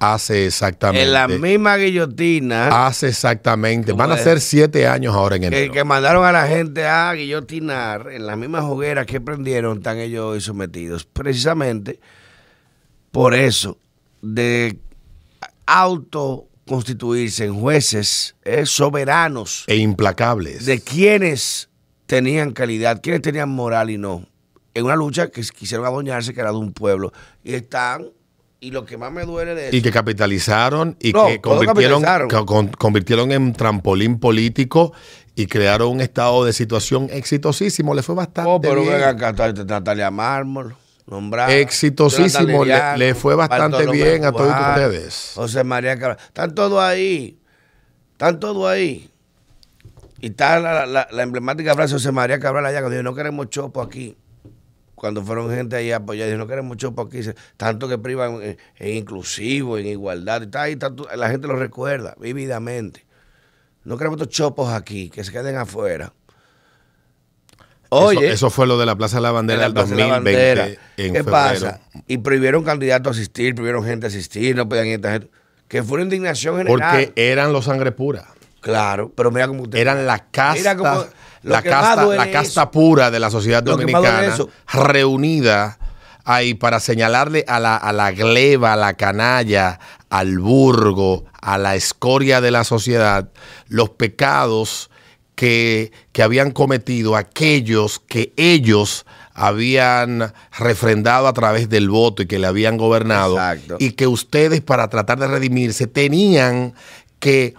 hace 0.00 0.46
exactamente. 0.46 1.02
en 1.02 1.12
la 1.12 1.28
misma 1.28 1.76
guillotina 1.76 2.86
Hace 2.86 3.08
exactamente. 3.08 3.92
¿Cómo 3.92 4.02
Van 4.02 4.12
a 4.12 4.16
ser 4.16 4.40
siete 4.40 4.86
años 4.86 5.14
ahora 5.14 5.36
en 5.36 5.42
que, 5.42 5.48
enero. 5.48 5.72
que 5.72 5.84
mandaron 5.84 6.24
a 6.24 6.32
la 6.32 6.46
gente 6.46 6.86
a 6.86 7.12
guillotinar, 7.12 8.08
en 8.10 8.26
las 8.26 8.38
mismas 8.38 8.64
hogueras 8.64 9.04
que 9.04 9.20
prendieron, 9.20 9.78
están 9.78 9.98
ellos 9.98 10.24
hoy 10.24 10.40
sometidos. 10.40 11.04
Precisamente 11.04 12.00
por 13.10 13.34
eso, 13.34 13.78
de 14.22 14.78
autoconstituirse 15.66 17.44
en 17.44 17.58
jueces 17.60 18.36
eh, 18.44 18.66
soberanos 18.66 19.64
e 19.66 19.76
implacables. 19.76 20.66
de 20.66 20.80
quienes 20.80 21.68
tenían 22.06 22.52
calidad, 22.52 23.00
quienes 23.02 23.22
tenían 23.22 23.48
moral 23.48 23.90
y 23.90 23.98
no. 23.98 24.26
En 24.74 24.84
una 24.84 24.96
lucha 24.96 25.28
que 25.28 25.42
quisieron 25.42 25.86
adueñarse, 25.86 26.32
que 26.32 26.40
era 26.40 26.50
de 26.52 26.58
un 26.58 26.72
pueblo. 26.72 27.12
Y 27.42 27.54
están, 27.54 28.06
y 28.60 28.70
lo 28.70 28.84
que 28.84 28.96
más 28.96 29.10
me 29.12 29.24
duele 29.24 29.54
de 29.54 29.68
eso. 29.68 29.76
y 29.76 29.82
que 29.82 29.90
capitalizaron 29.90 30.96
y 31.00 31.12
No, 31.12 31.26
que 31.26 31.40
convirtieron, 31.40 32.02
capitalizaron. 32.02 33.32
en 33.32 33.52
trampolín 33.52 34.18
político 34.20 34.92
y 35.34 35.46
crearon 35.46 35.88
un 35.92 36.00
estado 36.00 36.44
de 36.44 36.52
situación 36.52 37.08
exitosísimo. 37.10 37.94
Le 37.94 38.02
fue 38.02 38.14
bastante 38.14 38.50
Oh, 38.50 38.60
pero 38.60 38.82
bien. 38.82 38.94
ven 38.94 39.02
acá, 39.04 39.32
Natalia 39.64 40.10
Mármol, 40.10 40.76
Exitosísimo, 41.50 42.64
le- 42.96 43.14
fue 43.14 43.34
bastante 43.34 43.76
bien 43.92 44.24
a 44.24 44.32
todos 44.32 44.52
ustedes. 44.70 45.32
José 45.34 45.64
María 45.64 45.98
Cabral. 45.98 46.18
Están 46.24 46.54
todos 46.54 46.80
ahí. 46.82 47.38
Están 48.12 48.38
todos 48.40 48.68
ahí. 48.70 49.10
Y 50.20 50.26
está 50.28 50.60
la, 50.60 50.86
la- 50.86 51.08
la 51.10 51.22
emblemática 51.22 51.74
frase 51.74 51.94
de 51.94 51.98
José 51.98 52.12
María 52.12 52.38
Cabral 52.38 52.64
allá 52.66 52.80
cuando 52.80 52.90
dijo, 52.98 53.02
no 53.02 53.14
queremos 53.14 53.48
chopo 53.50 53.80
aquí. 53.82 54.16
Cuando 54.94 55.22
fueron 55.24 55.50
gente 55.50 55.76
ahí 55.76 55.92
a 55.92 55.96
apoyar, 55.96 56.26
dijo, 56.28 56.38
no 56.38 56.46
queremos 56.46 56.76
chopo 56.76 57.00
aquí. 57.02 57.20
Tanto 57.56 57.88
que 57.88 57.96
privan 57.96 58.42
en, 58.42 58.58
en 58.76 58.96
inclusivo, 58.96 59.78
en 59.78 59.86
igualdad. 59.86 60.42
Está 60.42 60.62
ahí, 60.62 60.72
está 60.74 60.92
la 61.16 61.30
gente 61.30 61.46
lo 61.48 61.56
recuerda 61.56 62.14
vívidamente. 62.20 63.06
No 63.82 63.96
queremos 63.96 64.20
estos 64.20 64.34
chopos 64.36 64.70
aquí, 64.70 65.08
que 65.08 65.24
se 65.24 65.32
queden 65.32 65.56
afuera. 65.56 66.12
Eso, 67.90 68.20
eso 68.22 68.50
fue 68.50 68.66
lo 68.66 68.78
de 68.78 68.86
la 68.86 68.96
Plaza 68.96 69.16
de 69.16 69.22
la 69.22 69.32
Bandera 69.32 69.62
del 69.62 69.70
la 69.70 69.74
Plaza 69.74 69.94
de 69.94 70.00
la 70.00 70.14
2020 70.14 70.48
Bandera. 70.48 70.80
en 70.96 71.12
¿Qué 71.12 71.24
febrero. 71.24 71.30
pasa? 71.30 71.80
Y 72.06 72.18
prohibieron 72.18 72.64
candidatos 72.64 73.16
a 73.16 73.20
asistir, 73.20 73.54
prohibieron 73.54 73.84
gente 73.84 74.06
a 74.06 74.08
asistir, 74.08 74.54
no 74.56 74.68
podían 74.68 74.86
ir 74.86 74.94
esta 74.94 75.12
gente. 75.12 75.30
Que 75.68 75.82
fue 75.82 75.96
una 75.96 76.04
indignación 76.04 76.56
general. 76.56 76.78
Porque 76.78 77.12
eran 77.16 77.52
los 77.52 77.64
sangre 77.66 77.92
pura. 77.92 78.26
Claro, 78.60 79.12
pero 79.14 79.30
mira 79.30 79.48
cómo 79.48 79.62
usted. 79.62 79.78
Eran 79.78 80.06
la 80.06 80.18
casta, 80.30 80.74
lo 80.74 81.08
la 81.42 81.62
casta, 81.62 82.06
la 82.06 82.30
casta 82.30 82.62
eso. 82.62 82.70
pura 82.70 83.10
de 83.10 83.18
la 83.18 83.30
sociedad 83.30 83.62
Lo 83.64 83.72
dominicana 83.72 84.36
reunida 84.72 85.78
ahí 86.24 86.54
para 86.54 86.80
señalarle 86.80 87.44
a 87.48 87.58
la, 87.58 87.76
a 87.76 87.92
la 87.92 88.12
gleba, 88.12 88.74
a 88.74 88.76
la 88.76 88.94
canalla, 88.94 89.80
al 90.10 90.38
burgo, 90.38 91.24
a 91.40 91.56
la 91.56 91.74
escoria 91.74 92.40
de 92.40 92.50
la 92.50 92.64
sociedad, 92.64 93.30
los 93.68 93.90
pecados 93.90 94.89
que, 95.40 95.90
que 96.12 96.22
habían 96.22 96.50
cometido 96.50 97.16
aquellos 97.16 97.98
que 97.98 98.34
ellos 98.36 99.06
habían 99.32 100.34
refrendado 100.58 101.26
a 101.28 101.32
través 101.32 101.70
del 101.70 101.88
voto 101.88 102.20
y 102.22 102.26
que 102.26 102.38
le 102.38 102.46
habían 102.46 102.76
gobernado 102.76 103.36
Exacto. 103.36 103.76
y 103.78 103.92
que 103.92 104.06
ustedes 104.06 104.60
para 104.60 104.88
tratar 104.90 105.18
de 105.18 105.28
redimirse 105.28 105.86
tenían 105.86 106.74
que 107.20 107.54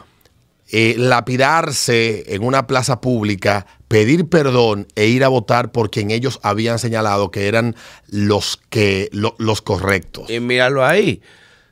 eh, 0.71 0.93
lapidarse 0.95 2.35
en 2.35 2.43
una 2.43 2.67
plaza 2.67 3.01
pública, 3.01 3.65
pedir 3.87 4.29
perdón 4.29 4.85
e 4.95 5.07
ir 5.07 5.23
a 5.23 5.27
votar 5.27 5.71
por 5.71 5.89
quien 5.89 6.11
ellos 6.11 6.39
habían 6.43 6.77
señalado 6.77 7.31
que 7.31 7.47
eran 7.47 7.75
los 8.09 8.59
que 8.69 9.09
lo- 9.11 9.33
los 9.39 9.63
correctos. 9.63 10.29
Y 10.29 10.39
míralo 10.39 10.85
ahí. 10.85 11.23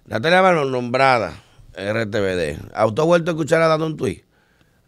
Natalia 0.08 0.42
Mármol 0.42 0.72
nombrada 0.72 1.44
RTVD. 1.78 2.58
¿A 2.74 2.88
¿Tú 2.92 3.02
has 3.04 3.08
vuelto 3.08 3.30
a 3.30 3.34
escuchar 3.36 3.62
a 3.62 3.68
dando 3.68 3.86
un 3.86 3.96
tuit? 3.96 4.24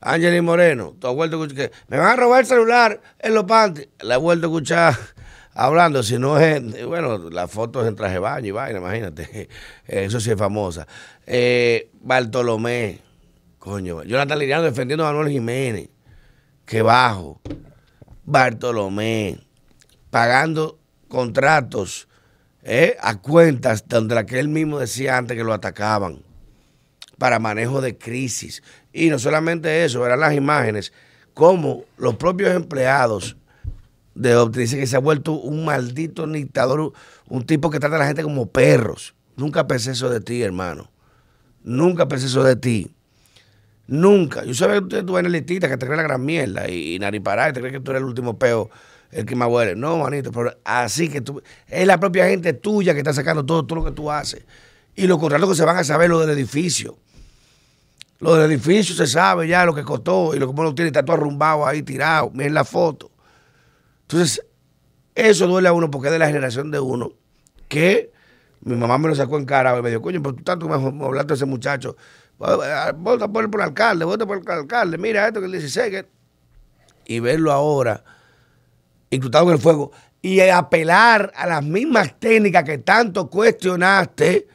Ángel 0.02 0.42
Moreno, 0.42 0.96
¿tú 1.00 1.08
has 1.08 1.14
vuelto 1.14 1.38
a 1.40 1.46
escuchar 1.46 1.70
que 1.70 1.76
me 1.88 1.98
van 1.98 2.08
a 2.08 2.16
robar 2.16 2.42
el 2.42 2.46
celular 2.48 3.02
en 3.20 3.36
los 3.36 3.44
panties? 3.46 3.88
La 4.00 4.16
he 4.16 4.18
vuelto 4.18 4.48
a 4.48 4.50
escuchar 4.50 4.98
hablando, 5.54 6.02
si 6.02 6.18
no 6.18 6.40
es, 6.40 6.86
bueno, 6.86 7.30
las 7.30 7.52
fotos 7.52 7.88
en 7.88 7.96
traje 7.96 8.18
baño 8.18 8.48
y 8.48 8.52
vaina, 8.52 8.80
imagínate. 8.80 9.48
Eso 9.86 10.20
sí 10.20 10.32
es 10.32 10.38
famosa. 10.38 10.88
Eh, 11.28 11.92
Bartolomé, 12.02 13.00
coño, 13.60 14.04
Jonathan 14.04 14.40
Liriano 14.40 14.64
defendiendo 14.64 15.06
a 15.06 15.12
Manuel 15.12 15.32
Jiménez. 15.32 15.90
Que 16.66 16.82
bajo. 16.82 17.42
Bartolomé, 18.26 19.40
pagando 20.10 20.80
contratos 21.08 22.08
eh, 22.64 22.96
a 23.02 23.20
cuentas 23.20 23.88
donde 23.88 24.16
la 24.16 24.26
que 24.26 24.40
él 24.40 24.48
mismo 24.48 24.80
decía 24.80 25.18
antes 25.18 25.38
que 25.38 25.44
lo 25.44 25.54
atacaban 25.54 26.24
para 27.22 27.38
manejo 27.38 27.82
de 27.82 28.00
crisis. 28.00 28.64
Y 28.94 29.10
no 29.10 29.20
solamente 29.20 29.86
eso, 29.86 30.02
verán 30.02 30.20
las 30.20 30.34
imágenes, 30.34 30.92
como 31.34 31.86
los 31.98 32.16
propios 32.16 32.54
empleados 32.56 33.38
de 34.16 34.36
Opti 34.36 34.60
dicen 34.60 34.80
que 34.80 34.88
se 34.88 34.98
ha 34.98 35.00
vuelto 35.00 35.34
un 35.34 35.66
maldito 35.66 36.28
dictador, 36.28 36.94
un 37.30 37.46
tipo 37.46 37.70
que 37.70 37.80
trata 37.80 37.96
a 37.96 38.00
la 38.00 38.08
gente 38.08 38.24
como 38.24 38.48
perros. 38.48 39.16
Nunca 39.38 39.68
pensé 39.68 39.92
eso 39.92 40.10
de 40.10 40.20
ti, 40.20 40.42
hermano. 40.42 40.92
Nunca 41.64 42.08
pensé 42.08 42.26
eso 42.26 42.44
de 42.44 42.56
ti. 42.56 42.92
Nunca. 43.88 44.44
Yo 44.44 44.54
sabía 44.54 44.82
que 44.88 45.04
tú, 45.04 45.18
eres 45.18 45.30
elitista, 45.30 45.68
que 45.68 45.78
te 45.78 45.86
crees 45.86 45.98
la 45.98 46.04
gran 46.04 46.24
mierda 46.24 46.70
y, 46.70 46.96
y 46.96 47.00
naripará, 47.00 47.50
y 47.50 47.54
te 47.54 47.60
crees 47.60 47.74
que 47.74 47.80
tú 47.80 47.92
eres 47.92 48.02
el 48.02 48.08
último 48.08 48.38
peo, 48.38 48.70
el 49.12 49.26
que 49.26 49.36
más 49.36 49.50
huele. 49.50 49.76
No, 49.76 49.98
manito, 49.98 50.32
pero 50.32 50.56
así 50.64 51.10
que 51.10 51.22
tú, 51.22 51.42
es 51.68 51.88
la 51.88 52.00
propia 52.00 52.28
gente 52.28 52.54
tuya 52.54 52.94
que 52.94 53.00
está 53.00 53.14
sacando 53.14 53.46
todo, 53.46 53.66
todo 53.66 53.80
lo 53.80 53.86
que 53.86 53.92
tú 53.92 54.12
haces. 54.12 54.44
Y 54.96 55.08
los 55.08 55.18
contratos 55.20 55.50
que 55.50 55.56
se 55.56 55.66
van 55.66 55.78
a 55.78 55.84
saber 55.84 56.10
lo 56.10 56.20
del 56.20 56.30
edificio. 56.32 56.98
Lo 58.22 58.36
del 58.36 58.52
edificio 58.52 58.94
se 58.94 59.08
sabe 59.08 59.48
ya 59.48 59.66
lo 59.66 59.74
que 59.74 59.84
costó 59.84 60.36
y 60.36 60.40
lo 60.40 60.54
que 60.54 60.62
lo 60.62 60.76
tiene, 60.76 60.90
está 60.90 61.04
todo 61.04 61.18
arrumbado 61.18 61.66
ahí, 61.66 61.82
tirado. 61.82 62.30
Miren 62.30 62.54
la 62.54 62.64
foto. 62.64 63.10
Entonces, 64.04 64.46
eso 65.16 65.48
duele 65.48 65.68
a 65.68 65.74
uno 65.74 65.90
porque 65.90 66.08
es 66.08 66.14
de 66.14 66.20
la 66.20 66.28
generación 66.28 66.70
de 66.70 66.80
uno 66.80 67.14
que 67.68 68.12
Mi 68.64 68.76
mamá 68.76 69.00
me 69.00 69.08
lo 69.08 69.16
sacó 69.16 69.38
en 69.38 69.46
cara 69.46 69.76
y 69.78 69.82
me 69.82 69.90
dijo, 69.90 70.04
coño, 70.04 70.22
pero 70.22 70.36
tú 70.36 70.44
tanto 70.44 70.68
me 70.70 71.06
hablaste 71.06 71.30
de 71.30 71.34
ese 71.34 71.46
muchacho. 71.46 71.96
Vota 72.38 73.28
por, 73.28 73.50
por 73.50 73.62
alcalde, 73.62 74.06
vota 74.06 74.28
por 74.28 74.38
el 74.38 74.52
alcalde. 74.52 75.00
Mira 75.00 75.28
esto 75.28 75.40
que 75.40 75.48
el 75.48 75.54
16. 75.54 75.90
que-". 75.90 76.08
Y 77.06 77.20
verlo 77.20 77.52
ahora, 77.52 78.04
incrustado 79.10 79.48
en 79.48 79.54
el 79.54 79.60
fuego, 79.60 79.92
y 80.22 80.42
apelar 80.42 81.32
a 81.36 81.48
las 81.48 81.64
mismas 81.64 82.20
técnicas 82.20 82.64
que 82.64 82.78
tanto 82.78 83.30
cuestionaste 83.30 84.48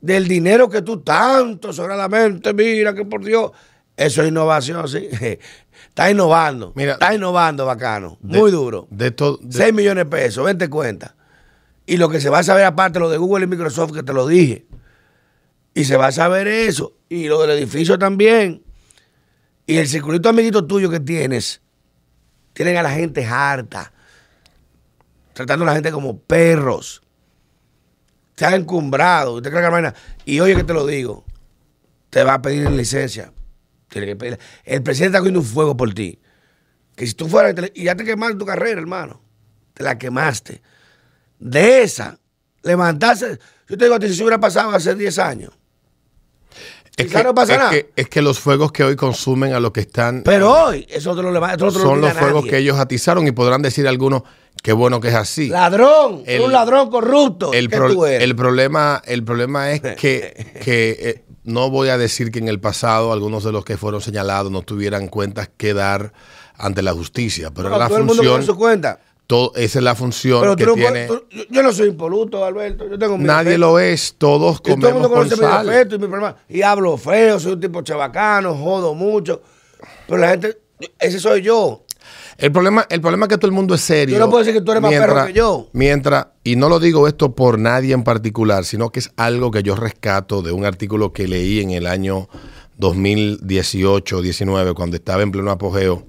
del 0.00 0.28
dinero 0.28 0.68
que 0.68 0.82
tú 0.82 1.00
tanto 1.00 1.72
sagradamente, 1.72 2.52
mira 2.54 2.94
que 2.94 3.04
por 3.04 3.24
Dios, 3.24 3.50
eso 3.96 4.22
es 4.22 4.28
innovación, 4.28 4.86
sí. 4.88 5.08
Está 5.88 6.10
innovando, 6.10 6.72
Mira, 6.74 6.92
está 6.94 7.14
innovando 7.14 7.64
bacano, 7.64 8.18
De- 8.20 8.38
muy 8.38 8.50
duro. 8.50 8.86
De 8.90 9.10
to- 9.10 9.38
de- 9.42 9.56
6 9.56 9.72
millones 9.72 10.04
de 10.04 10.10
pesos, 10.10 10.44
20 10.44 10.68
cuentas. 10.68 11.14
Y 11.86 11.96
lo 11.96 12.08
que 12.10 12.20
se 12.20 12.28
va 12.28 12.40
a 12.40 12.42
saber 12.42 12.64
aparte, 12.64 12.98
lo 12.98 13.08
de 13.08 13.16
Google 13.16 13.44
y 13.44 13.48
Microsoft, 13.48 13.92
que 13.92 14.02
te 14.02 14.12
lo 14.12 14.26
dije. 14.26 14.66
Y 15.72 15.84
se 15.84 15.96
va 15.96 16.08
a 16.08 16.12
saber 16.12 16.48
eso. 16.48 16.94
Y 17.08 17.28
lo 17.28 17.40
del 17.40 17.50
edificio 17.58 17.98
también. 17.98 18.62
Y 19.66 19.76
el 19.78 19.86
circulito 19.88 20.28
amiguito 20.28 20.66
tuyo 20.66 20.90
que 20.90 21.00
tienes, 21.00 21.62
tienen 22.52 22.76
a 22.76 22.82
la 22.82 22.90
gente 22.90 23.24
harta. 23.24 23.92
Tratando 25.32 25.64
a 25.64 25.68
la 25.68 25.74
gente 25.74 25.92
como 25.92 26.18
perros. 26.18 27.02
Han 28.44 28.54
encumbrado. 28.54 29.34
Usted 29.34 29.50
cree 29.50 29.62
que 29.62 29.94
Y 30.26 30.40
oye 30.40 30.54
que 30.56 30.64
te 30.64 30.74
lo 30.74 30.86
digo. 30.86 31.24
Te 32.10 32.22
va 32.22 32.34
a 32.34 32.42
pedir 32.42 32.70
licencia. 32.70 33.32
Tiene 33.88 34.06
que 34.06 34.16
pedir. 34.16 34.38
El 34.64 34.82
presidente 34.82 35.16
está 35.16 35.18
cogiendo 35.20 35.40
un 35.40 35.46
fuego 35.46 35.76
por 35.76 35.94
ti. 35.94 36.20
Que 36.94 37.06
si 37.06 37.14
tú 37.14 37.28
fueras 37.28 37.54
y 37.74 37.84
ya 37.84 37.94
te 37.94 38.04
quemaste 38.04 38.36
tu 38.36 38.46
carrera, 38.46 38.80
hermano. 38.80 39.22
Te 39.74 39.82
la 39.82 39.98
quemaste. 39.98 40.62
De 41.38 41.82
esa, 41.82 42.18
levantarse. 42.62 43.38
Yo 43.68 43.76
te 43.76 43.84
digo 43.84 44.00
si 44.00 44.22
hubiera 44.22 44.40
pasado 44.40 44.70
hace 44.70 44.94
10 44.94 45.18
años. 45.18 45.52
Es, 46.96 47.06
quizá 47.06 47.18
que, 47.18 47.24
no 47.24 47.34
pasa 47.34 47.52
es 47.52 47.58
nada. 47.58 47.70
que- 47.70 47.90
es 47.96 48.08
que 48.08 48.22
los 48.22 48.38
fuegos 48.40 48.72
que 48.72 48.82
hoy 48.84 48.96
consumen 48.96 49.52
a 49.52 49.60
los 49.60 49.70
que 49.72 49.80
están 49.80 50.22
Pero 50.24 50.52
hoy, 50.52 50.86
eso 50.88 51.14
te 51.14 51.22
lo 51.22 51.30
levanta. 51.30 51.56
Eso 51.56 51.66
no 51.66 51.72
te 51.72 51.78
lo 51.78 51.84
son 51.84 52.00
los 52.00 52.12
fuegos 52.12 52.34
nadie. 52.44 52.50
que 52.50 52.58
ellos 52.58 52.78
atizaron 52.78 53.26
y 53.26 53.32
podrán 53.32 53.62
decir 53.62 53.86
algunos 53.86 54.22
qué 54.62 54.72
bueno 54.72 55.00
que 55.00 55.08
es 55.08 55.14
así. 55.14 55.48
Ladrón, 55.48 56.22
El- 56.26 56.40
un 56.42 56.52
ladrón 56.52 56.90
corrupto. 56.90 57.52
el, 57.52 57.68
¿Qué 57.68 57.76
pro- 57.76 57.92
tú 57.92 58.06
eres? 58.06 58.22
el 58.22 58.34
problema 58.34 59.02
el 59.04 59.22
problema 59.24 59.70
es 59.72 59.80
que, 59.96 59.96
que, 60.64 60.96
eh, 61.00 61.22
no 61.44 61.70
voy 61.70 61.90
a 61.90 61.98
decir 61.98 62.32
que 62.32 62.38
en 62.40 62.48
el 62.48 62.58
pasado 62.60 63.12
algunos 63.12 63.44
de 63.44 63.52
los 63.52 63.64
que 63.64 63.76
fueron 63.76 64.00
señalados 64.00 64.50
no 64.50 64.62
tuvieran 64.62 65.06
cuentas 65.08 65.48
que 65.56 65.74
dar 65.74 66.12
ante 66.58 66.82
la 66.82 66.92
justicia, 66.92 67.50
pero 67.52 67.68
No, 67.68 67.76
era 67.76 67.86
todo 67.86 67.98
la 67.98 68.00
el 68.02 68.06
mundo 68.06 68.42
su 68.42 68.56
cuenta. 68.56 68.98
Todo- 69.26 69.52
esa 69.56 69.78
es 69.78 69.84
la 69.84 69.94
función 69.94 70.40
Pero 70.40 70.56
que 70.56 70.64
tú 70.64 70.70
no 70.70 70.76
tiene 70.76 71.06
tú- 71.06 71.24
yo- 71.50 71.62
no 71.62 71.72
soy 71.72 71.88
impoluto, 71.88 72.44
Alberto. 72.44 72.88
Yo 72.88 72.98
tengo 72.98 73.18
mi 73.18 73.24
nadie 73.24 73.50
defecto. 73.50 73.66
lo 73.66 73.78
es 73.78 74.14
todos 74.18 74.56
Y 74.58 74.62
todo 74.62 74.74
el 74.74 74.80
comemos 74.80 74.94
mundo 75.02 75.08
con 75.08 75.28
conoce 75.28 75.36
mi 75.42 75.66
defecto 75.70 75.94
y 75.96 75.98
mi 75.98 76.06
problema. 76.06 76.36
Y 76.48 76.62
hablo 76.62 76.96
feo, 76.96 77.40
soy 77.40 77.52
un 77.52 77.60
tipo 77.60 77.82
chabacano, 77.82 78.54
jodo 78.54 78.94
mucho. 78.94 79.42
Pero 80.06 80.18
la 80.18 80.28
gente, 80.30 80.58
ese 80.98 81.18
soy 81.20 81.42
yo. 81.42 81.82
El 82.38 82.52
problema, 82.52 82.86
el 82.90 83.00
problema 83.00 83.24
es 83.24 83.30
que 83.30 83.38
todo 83.38 83.46
el 83.48 83.52
mundo 83.54 83.74
es 83.74 83.80
serio. 83.80 84.14
Yo 84.14 84.20
no 84.20 84.30
puedo 84.30 84.44
decir 84.44 84.54
que 84.54 84.60
tú 84.64 84.70
eres 84.70 84.82
más 84.82 84.92
perro 84.92 85.26
que 85.26 85.32
yo. 85.32 85.68
Mientras, 85.72 86.26
y 86.44 86.54
no 86.56 86.68
lo 86.68 86.78
digo 86.78 87.08
esto 87.08 87.34
por 87.34 87.58
nadie 87.58 87.94
en 87.94 88.04
particular, 88.04 88.64
sino 88.64 88.90
que 88.90 89.00
es 89.00 89.10
algo 89.16 89.50
que 89.50 89.62
yo 89.62 89.74
rescato 89.74 90.42
de 90.42 90.52
un 90.52 90.64
artículo 90.64 91.12
que 91.12 91.26
leí 91.26 91.60
en 91.60 91.70
el 91.70 91.86
año 91.86 92.28
2018-19, 92.78 94.74
cuando 94.74 94.96
estaba 94.96 95.22
en 95.22 95.32
pleno 95.32 95.50
apogeo, 95.50 96.04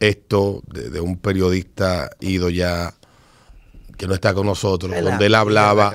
esto 0.00 0.62
de, 0.66 0.90
de 0.90 1.00
un 1.00 1.16
periodista 1.18 2.10
ido 2.20 2.50
ya 2.50 2.94
que 3.96 4.06
no 4.06 4.14
está 4.14 4.32
con 4.32 4.46
nosotros, 4.46 4.92
donde 5.02 5.26
él 5.26 5.34
hablaba, 5.34 5.90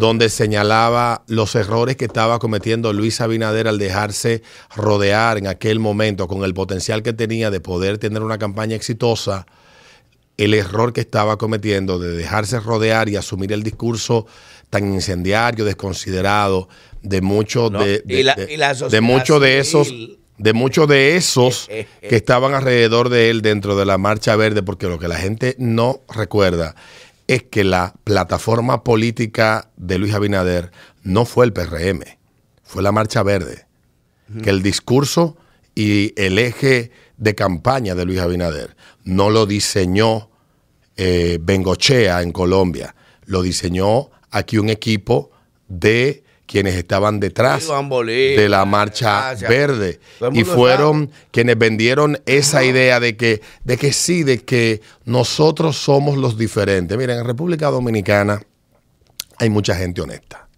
donde 0.00 0.28
señalaba 0.28 1.22
los 1.28 1.54
errores 1.54 1.96
que 1.96 2.06
estaba 2.06 2.40
cometiendo 2.40 2.92
Luis 2.92 3.20
Abinader 3.20 3.68
al 3.68 3.78
dejarse 3.78 4.42
rodear 4.74 5.38
en 5.38 5.46
aquel 5.46 5.78
momento 5.78 6.26
con 6.26 6.42
el 6.42 6.52
potencial 6.52 7.04
que 7.04 7.12
tenía 7.12 7.52
de 7.52 7.60
poder 7.60 7.98
tener 7.98 8.22
una 8.24 8.38
campaña 8.38 8.74
exitosa, 8.74 9.46
el 10.36 10.52
error 10.52 10.92
que 10.92 11.00
estaba 11.02 11.36
cometiendo 11.38 12.00
de 12.00 12.10
dejarse 12.16 12.58
rodear 12.58 13.08
y 13.08 13.14
asumir 13.14 13.52
el 13.52 13.62
discurso 13.62 14.26
tan 14.68 14.92
incendiario, 14.92 15.64
desconsiderado 15.64 16.68
de 17.02 17.20
muchos 17.20 17.70
No, 17.70 17.84
de, 17.84 18.02
y 18.08 18.24
la- 18.24 18.34
de- 18.34 18.52
y 18.52 18.56
la 18.56 18.70
de 18.70 18.74
sociedad 18.74 19.00
muchos 19.02 19.40
de 19.40 19.58
esos. 19.60 19.92
De 20.38 20.52
muchos 20.52 20.88
de 20.88 21.16
esos 21.16 21.68
que 21.68 22.16
estaban 22.16 22.54
alrededor 22.54 23.08
de 23.08 23.30
él 23.30 23.42
dentro 23.42 23.76
de 23.76 23.86
la 23.86 23.98
marcha 23.98 24.36
verde, 24.36 24.62
porque 24.62 24.86
lo 24.86 24.98
que 24.98 25.08
la 25.08 25.16
gente 25.16 25.54
no 25.58 26.00
recuerda 26.08 26.74
es 27.26 27.42
que 27.42 27.64
la 27.64 27.94
plataforma 28.04 28.84
política 28.84 29.70
de 29.76 29.98
Luis 29.98 30.14
Abinader 30.14 30.72
no 31.02 31.24
fue 31.24 31.46
el 31.46 31.52
PRM, 31.52 32.02
fue 32.62 32.82
la 32.82 32.92
marcha 32.92 33.22
verde. 33.22 33.66
Que 34.42 34.50
el 34.50 34.62
discurso 34.62 35.36
y 35.74 36.14
el 36.16 36.38
eje 36.38 36.90
de 37.18 37.34
campaña 37.34 37.94
de 37.94 38.06
Luis 38.06 38.20
Abinader 38.20 38.74
no 39.04 39.28
lo 39.28 39.44
diseñó 39.44 40.30
eh, 40.96 41.38
Bengochea 41.42 42.22
en 42.22 42.32
Colombia, 42.32 42.94
lo 43.26 43.42
diseñó 43.42 44.10
aquí 44.30 44.58
un 44.58 44.70
equipo 44.70 45.30
de 45.68 46.23
quienes 46.46 46.74
estaban 46.74 47.20
detrás 47.20 47.66
Bolívar, 47.88 48.40
de 48.40 48.48
la 48.48 48.64
marcha 48.64 49.30
gracias. 49.30 49.50
verde. 49.50 50.00
y 50.32 50.44
fueron 50.44 51.10
quienes 51.30 51.58
vendieron 51.58 52.20
esa 52.26 52.64
idea 52.64 53.00
de 53.00 53.16
que 53.16 53.40
de 53.64 53.76
que 53.76 53.92
sí 53.92 54.22
de 54.22 54.38
que 54.44 54.80
nosotros 55.04 55.76
somos 55.76 56.16
los 56.16 56.36
diferentes. 56.36 56.96
Miren 56.96 57.18
en 57.18 57.24
República 57.24 57.70
Dominicana 57.70 58.42
hay 59.38 59.50
mucha 59.50 59.74
gente 59.74 60.00
honesta. 60.00 60.48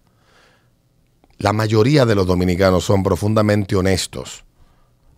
La 1.39 1.53
mayoría 1.53 2.05
de 2.05 2.15
los 2.15 2.25
dominicanos 2.25 2.83
son 2.83 3.03
profundamente 3.03 3.75
honestos. 3.75 4.43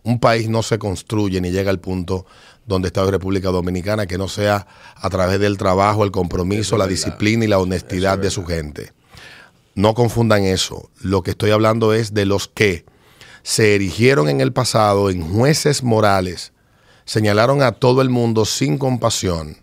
Un 0.02 0.18
país 0.18 0.48
no 0.48 0.62
se 0.62 0.78
construye 0.78 1.40
ni 1.40 1.50
llega 1.50 1.70
al 1.70 1.80
punto 1.80 2.26
donde 2.66 2.88
está 2.88 3.02
hoy 3.02 3.10
República 3.10 3.48
Dominicana 3.50 4.06
que 4.06 4.18
no 4.18 4.28
sea 4.28 4.66
a 4.94 5.10
través 5.10 5.40
del 5.40 5.58
trabajo, 5.58 6.04
el 6.04 6.10
compromiso, 6.10 6.76
la 6.76 6.86
disciplina 6.86 7.44
y 7.44 7.48
la 7.48 7.58
honestidad 7.58 8.18
de 8.18 8.30
su 8.30 8.44
gente. 8.44 8.92
No 9.74 9.94
confundan 9.94 10.44
eso. 10.44 10.90
Lo 11.00 11.22
que 11.22 11.32
estoy 11.32 11.50
hablando 11.50 11.92
es 11.94 12.14
de 12.14 12.26
los 12.26 12.48
que 12.48 12.84
se 13.42 13.74
erigieron 13.74 14.28
en 14.28 14.40
el 14.40 14.52
pasado 14.52 15.10
en 15.10 15.22
jueces 15.22 15.82
morales, 15.82 16.52
señalaron 17.04 17.62
a 17.62 17.72
todo 17.72 18.02
el 18.02 18.10
mundo 18.10 18.44
sin 18.44 18.78
compasión, 18.78 19.56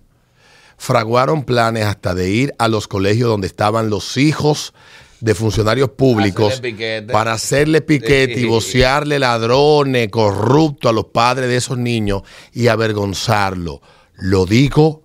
fraguaron 0.78 1.43
planes 1.43 1.86
hasta 1.86 2.15
de 2.15 2.30
ir 2.30 2.54
a 2.60 2.67
los 2.67 2.88
colegios 2.88 3.30
donde 3.30 3.48
estaban 3.48 3.89
los 3.89 4.17
hijos 4.17 4.74
de 5.20 5.34
funcionarios 5.34 5.89
públicos 5.89 6.54
Hacerle 6.54 7.02
para 7.12 7.34
hacerle 7.34 7.82
piquete 7.82 8.39
y 8.39 8.46
vocearle 8.46 9.17
ladrones, 9.20 10.10
corruptos 10.10 10.89
a 10.89 10.93
los 10.93 11.06
padres 11.06 11.50
de 11.50 11.58
esos 11.58 11.78
niños 11.78 12.22
y 12.54 12.67
avergonzarlo. 12.67 13.82
Lo 14.13 14.46
digo 14.46 15.04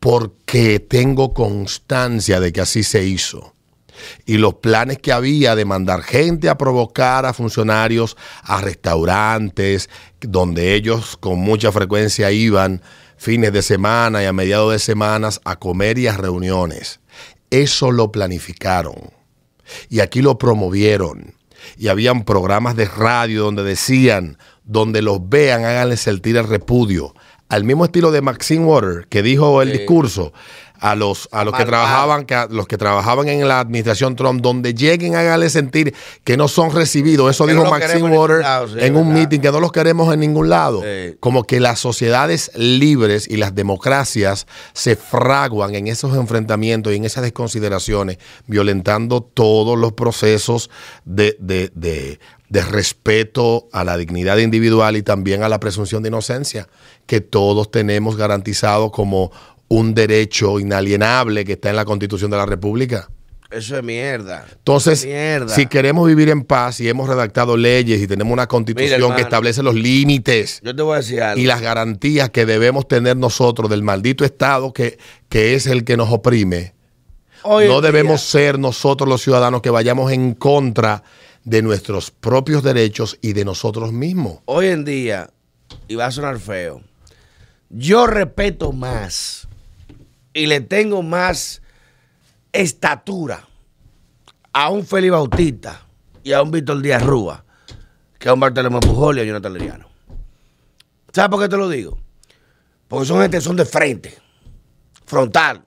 porque 0.00 0.80
tengo 0.80 1.34
constancia 1.34 2.40
de 2.40 2.52
que 2.52 2.60
así 2.60 2.82
se 2.82 3.04
hizo. 3.04 3.55
Y 4.24 4.38
los 4.38 4.54
planes 4.54 4.98
que 4.98 5.12
había 5.12 5.54
de 5.54 5.64
mandar 5.64 6.02
gente 6.02 6.48
a 6.48 6.58
provocar 6.58 7.26
a 7.26 7.32
funcionarios 7.32 8.16
a 8.42 8.60
restaurantes, 8.60 9.88
donde 10.20 10.74
ellos 10.74 11.16
con 11.16 11.38
mucha 11.38 11.72
frecuencia 11.72 12.30
iban 12.30 12.82
fines 13.16 13.52
de 13.52 13.62
semana 13.62 14.22
y 14.22 14.26
a 14.26 14.32
mediados 14.32 14.72
de 14.72 14.78
semanas 14.78 15.40
a 15.44 15.56
comer 15.56 15.98
y 15.98 16.06
a 16.06 16.16
reuniones. 16.16 17.00
Eso 17.50 17.90
lo 17.90 18.12
planificaron. 18.12 19.12
Y 19.88 20.00
aquí 20.00 20.22
lo 20.22 20.38
promovieron. 20.38 21.34
Y 21.76 21.88
habían 21.88 22.24
programas 22.24 22.76
de 22.76 22.86
radio 22.86 23.44
donde 23.44 23.64
decían, 23.64 24.38
donde 24.66 25.00
los 25.02 25.26
vean, 25.28 25.64
háganle 25.64 25.96
sentir 25.96 26.36
el 26.36 26.46
repudio. 26.46 27.14
Al 27.48 27.62
mismo 27.64 27.84
estilo 27.84 28.10
de 28.10 28.20
Maxine 28.22 28.64
Water, 28.64 29.06
que 29.08 29.22
dijo 29.22 29.62
el 29.62 29.70
Sí. 29.70 29.78
discurso 29.78 30.32
a 30.80 30.94
los, 30.94 31.26
a 31.32 31.42
los 31.44 31.54
que 31.54 31.64
trabajaban, 31.64 32.26
que 32.26 32.34
a 32.34 32.48
los 32.50 32.66
que 32.66 32.76
trabajaban 32.76 33.28
en 33.28 33.46
la 33.48 33.60
administración 33.60 34.14
Trump, 34.14 34.42
donde 34.42 34.74
lleguen, 34.74 35.14
háganle 35.14 35.48
sentir 35.48 35.94
que 36.22 36.36
no 36.36 36.48
son 36.48 36.70
recibidos. 36.74 37.30
Eso 37.30 37.46
Que 37.46 37.52
dijo 37.52 37.64
no 37.64 37.70
Maxine 37.70 37.98
en 38.00 38.02
Water 38.12 38.36
ningún 38.38 38.42
lado, 38.42 38.68
sí, 38.68 38.74
en 38.80 38.96
un 38.96 39.06
verdad. 39.08 39.20
meeting, 39.20 39.40
que 39.40 39.52
no 39.52 39.60
los 39.60 39.72
queremos 39.72 40.12
en 40.12 40.20
ningún 40.20 40.48
lado. 40.50 40.82
Sí. 40.82 41.16
Como 41.20 41.44
que 41.44 41.60
las 41.60 41.78
sociedades 41.78 42.50
libres 42.56 43.26
y 43.26 43.36
las 43.36 43.54
democracias 43.54 44.46
se 44.74 44.96
fraguan 44.96 45.74
en 45.76 45.86
esos 45.86 46.14
enfrentamientos 46.16 46.92
y 46.92 46.96
en 46.96 47.04
esas 47.06 47.22
desconsideraciones, 47.22 48.18
violentando 48.46 49.22
todos 49.22 49.78
los 49.78 49.92
procesos 49.92 50.68
de, 51.04 51.36
de- 51.38 51.70
de- 51.74 52.18
de 52.48 52.62
respeto 52.62 53.68
a 53.72 53.84
la 53.84 53.96
dignidad 53.96 54.38
individual 54.38 54.96
y 54.96 55.02
también 55.02 55.42
a 55.42 55.48
la 55.48 55.58
presunción 55.60 56.02
de 56.02 56.08
inocencia, 56.08 56.68
que 57.06 57.20
todos 57.20 57.70
tenemos 57.70 58.16
garantizado 58.16 58.90
como 58.92 59.32
un 59.68 59.94
derecho 59.94 60.60
inalienable 60.60 61.44
que 61.44 61.52
está 61.54 61.70
en 61.70 61.76
la 61.76 61.84
Constitución 61.84 62.30
de 62.30 62.36
la 62.36 62.46
República. 62.46 63.08
Eso 63.50 63.76
es 63.76 63.82
mierda. 63.84 64.44
Entonces, 64.50 65.04
Mierda. 65.04 65.54
si 65.54 65.66
queremos 65.66 66.06
vivir 66.08 66.28
en 66.30 66.42
paz 66.42 66.80
y 66.80 66.88
hemos 66.88 67.08
redactado 67.08 67.56
leyes 67.56 68.02
y 68.02 68.06
tenemos 68.08 68.32
una 68.32 68.48
constitución 68.48 68.86
Mira, 68.88 68.96
hermano. 68.96 69.14
que 69.16 69.22
establece 69.22 69.62
los 69.62 69.76
límites 69.76 70.60
Yo 70.64 70.74
te 70.74 70.82
voy 70.82 70.94
a 70.94 70.96
decir 70.96 71.22
algo. 71.22 71.40
y 71.40 71.46
las 71.46 71.60
garantías 71.60 72.28
que 72.30 72.44
debemos 72.44 72.88
tener 72.88 73.16
nosotros 73.16 73.70
del 73.70 73.84
maldito 73.84 74.24
Estado 74.24 74.72
que, 74.72 74.98
que 75.28 75.54
es 75.54 75.66
el 75.68 75.84
que 75.84 75.96
nos 75.96 76.10
oprime, 76.10 76.74
Hoy 77.44 77.68
no 77.68 77.80
debemos 77.80 78.20
día. 78.20 78.40
ser 78.42 78.58
nosotros 78.58 79.08
los 79.08 79.22
ciudadanos 79.22 79.62
que 79.62 79.70
vayamos 79.70 80.10
en 80.10 80.34
contra 80.34 80.96
de 80.96 81.04
nuestros 81.46 82.10
propios 82.10 82.62
derechos 82.62 83.18
y 83.22 83.32
de 83.32 83.44
nosotros 83.44 83.92
mismos. 83.92 84.40
Hoy 84.44 84.66
en 84.66 84.84
día, 84.84 85.30
y 85.88 85.94
va 85.94 86.06
a 86.06 86.10
sonar 86.10 86.38
feo, 86.38 86.82
yo 87.70 88.06
respeto 88.06 88.72
más 88.72 89.48
y 90.34 90.46
le 90.46 90.60
tengo 90.60 91.02
más 91.02 91.62
estatura 92.52 93.48
a 94.52 94.70
un 94.70 94.84
Félix 94.84 95.12
Bautista 95.12 95.86
y 96.22 96.32
a 96.32 96.42
un 96.42 96.50
Víctor 96.50 96.82
Díaz 96.82 97.02
Rúa 97.02 97.44
que 98.18 98.28
a 98.28 98.34
un 98.34 98.40
Bartolomé 98.40 98.80
Pujol 98.80 99.18
y 99.18 99.20
a 99.20 99.24
Jonathan 99.24 99.52
Liriano. 99.52 99.88
¿Sabes 101.12 101.30
por 101.30 101.40
qué 101.40 101.48
te 101.48 101.56
lo 101.56 101.68
digo? 101.68 101.98
Porque 102.88 103.06
son 103.06 103.20
gente 103.22 103.40
son 103.40 103.56
de 103.56 103.64
frente, 103.64 104.18
frontal. 105.04 105.64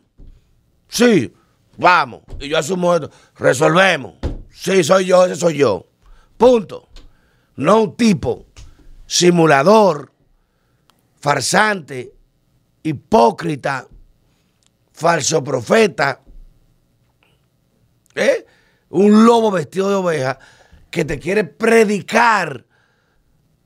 Sí, 0.88 1.34
vamos. 1.78 2.22
Y 2.40 2.50
yo 2.50 2.58
asumo 2.58 2.94
esto. 2.94 3.12
Resolvemos. 3.36 4.19
Sí, 4.60 4.84
soy 4.84 5.06
yo, 5.06 5.26
ese 5.26 5.38
soy 5.38 5.58
yo. 5.58 5.88
Punto. 6.36 6.90
No 7.56 7.82
un 7.82 7.96
tipo 7.96 8.46
simulador, 9.06 10.12
farsante, 11.18 12.14
hipócrita, 12.84 13.88
falso 14.92 15.42
profeta, 15.44 16.22
¿eh? 18.16 18.46
un 18.90 19.26
lobo 19.26 19.50
vestido 19.50 19.90
de 19.90 19.96
oveja 19.96 20.38
que 20.92 21.06
te 21.06 21.20
quiere 21.20 21.46
predicar 21.46 22.66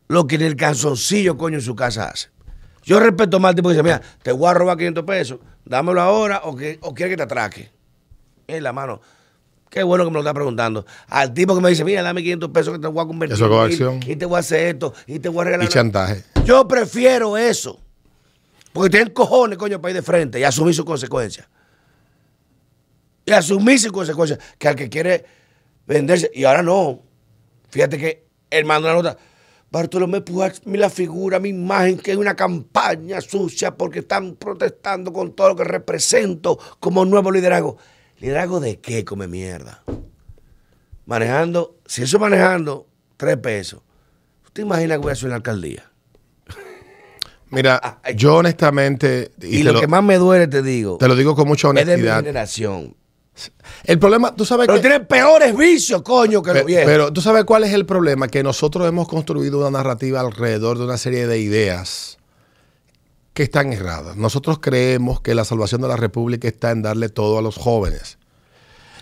lo 0.07 0.27
que 0.27 0.35
en 0.35 0.43
el 0.43 0.55
canzoncillo, 0.55 1.37
coño, 1.37 1.55
en 1.55 1.63
su 1.63 1.75
casa 1.75 2.09
hace. 2.09 2.29
Yo 2.83 2.99
respeto 2.99 3.39
más 3.39 3.49
al 3.49 3.55
tipo 3.55 3.69
que 3.69 3.73
dice, 3.73 3.83
mira, 3.83 4.01
te 4.21 4.31
voy 4.31 4.47
a 4.47 4.53
robar 4.53 4.77
500 4.77 5.03
pesos, 5.05 5.39
dámelo 5.65 6.01
ahora 6.01 6.41
o, 6.43 6.55
que, 6.55 6.77
o 6.81 6.93
quiere 6.93 7.11
que 7.11 7.17
te 7.17 7.23
atraque. 7.23 7.71
En 8.45 8.61
la 8.61 8.73
mano. 8.73 9.01
Qué 9.73 9.81
bueno 9.81 10.03
que 10.03 10.11
me 10.11 10.13
lo 10.13 10.19
está 10.19 10.35
preguntando. 10.35 10.85
Al 11.07 11.33
tipo 11.33 11.55
que 11.55 11.61
me 11.61 11.71
dice, 11.71 11.83
mira, 11.83 12.03
dame 12.03 12.21
500 12.21 12.51
pesos 12.51 12.73
que 12.75 12.79
te 12.79 12.85
voy 12.85 13.03
a 13.03 13.07
convertir. 13.07 13.33
Eso 13.33 13.65
es 13.65 13.79
mil, 13.79 14.07
Y 14.07 14.15
te 14.15 14.27
voy 14.27 14.35
a 14.35 14.39
hacer 14.41 14.67
esto, 14.67 14.93
y 15.07 15.17
te 15.17 15.29
voy 15.29 15.41
a 15.41 15.45
regalar. 15.45 15.65
Y 15.65 15.67
chantaje. 15.67 16.23
Yo 16.45 16.67
prefiero 16.67 17.35
eso. 17.35 17.79
Porque 18.71 18.91
tienen 18.91 19.11
cojones, 19.11 19.57
coño, 19.57 19.81
para 19.81 19.89
ir 19.89 19.95
de 19.95 20.03
frente 20.03 20.39
y 20.39 20.43
asumir 20.43 20.75
sus 20.75 20.85
consecuencias. 20.85 21.47
Y 23.25 23.31
asumir 23.31 23.79
sus 23.79 23.91
consecuencias. 23.91 24.37
Que 24.59 24.67
al 24.67 24.75
que 24.75 24.89
quiere 24.89 25.25
venderse. 25.87 26.29
Y 26.35 26.43
ahora 26.43 26.61
no. 26.61 27.01
Fíjate 27.69 27.97
que 27.97 28.27
él 28.51 28.65
manda 28.65 28.89
una 28.89 29.01
nota. 29.01 29.17
Bartolomé 29.71 30.21
Pujol, 30.21 30.53
la 30.65 30.91
figura, 30.91 31.39
mi 31.39 31.49
imagen, 31.49 31.97
que 31.97 32.11
es 32.11 32.17
una 32.17 32.35
campaña 32.35 33.21
sucia 33.21 33.75
porque 33.75 33.99
están 33.99 34.35
protestando 34.35 35.11
con 35.11 35.33
todo 35.33 35.49
lo 35.49 35.55
que 35.55 35.63
represento 35.63 36.59
como 36.79 37.05
nuevo 37.05 37.31
liderazgo. 37.31 37.79
¿Liderazgo 38.23 38.61
de 38.61 38.79
qué, 38.79 39.03
come 39.03 39.27
mierda? 39.27 39.83
Manejando, 41.05 41.75
si 41.85 42.03
eso 42.03 42.19
manejando, 42.19 42.87
tres 43.17 43.35
pesos. 43.35 43.81
¿Usted 44.45 44.63
imagina 44.63 44.95
que 44.95 45.01
voy 45.01 45.09
a 45.09 45.11
hacer 45.11 45.25
una 45.25 45.35
alcaldía? 45.35 45.91
Mira, 47.49 47.99
Ay. 48.01 48.15
yo 48.15 48.37
honestamente, 48.37 49.33
y, 49.41 49.61
lo, 49.63 49.73
lo, 49.73 49.81
que 49.81 49.87
más 49.87 50.01
me 50.05 50.17
duele, 50.17 50.47
te 50.47 50.61
digo, 50.61 50.97
te 50.99 51.09
lo 51.09 51.17
digo 51.17 51.35
con 51.35 51.49
mucha 51.49 51.67
es 51.67 51.73
de 51.73 51.83
mi 51.83 51.91
honestidad. 51.91 52.15
generación. 52.19 52.95
El 53.83 53.99
problema, 53.99 54.33
tú 54.33 54.45
sabes 54.45 54.67
Pero 54.67 54.77
que... 54.77 54.87
tiene 54.87 55.01
peores 55.01 55.53
vicios, 55.57 56.01
coño, 56.01 56.41
que 56.41 56.53
los 56.53 56.65
viejos. 56.65 56.85
Pero 56.85 57.11
tú 57.11 57.19
sabes 57.19 57.43
cuál 57.43 57.65
es 57.65 57.73
el 57.73 57.85
problema, 57.85 58.29
que 58.29 58.41
nosotros 58.41 58.87
hemos 58.87 59.09
construido 59.09 59.59
una 59.59 59.69
narrativa 59.69 60.21
alrededor 60.21 60.77
de 60.77 60.85
una 60.85 60.97
serie 60.97 61.27
de 61.27 61.39
ideas 61.39 62.19
que 63.33 63.43
están 63.43 63.73
erradas. 63.73 64.15
Nosotros 64.15 64.59
creemos 64.59 65.21
que 65.21 65.33
la 65.35 65.45
salvación 65.45 65.81
de 65.81 65.87
la 65.87 65.97
República 65.97 66.47
está 66.47 66.71
en 66.71 66.81
darle 66.83 67.09
todo 67.09 67.37
a 67.39 67.41
los 67.41 67.55
jóvenes. 67.57 68.17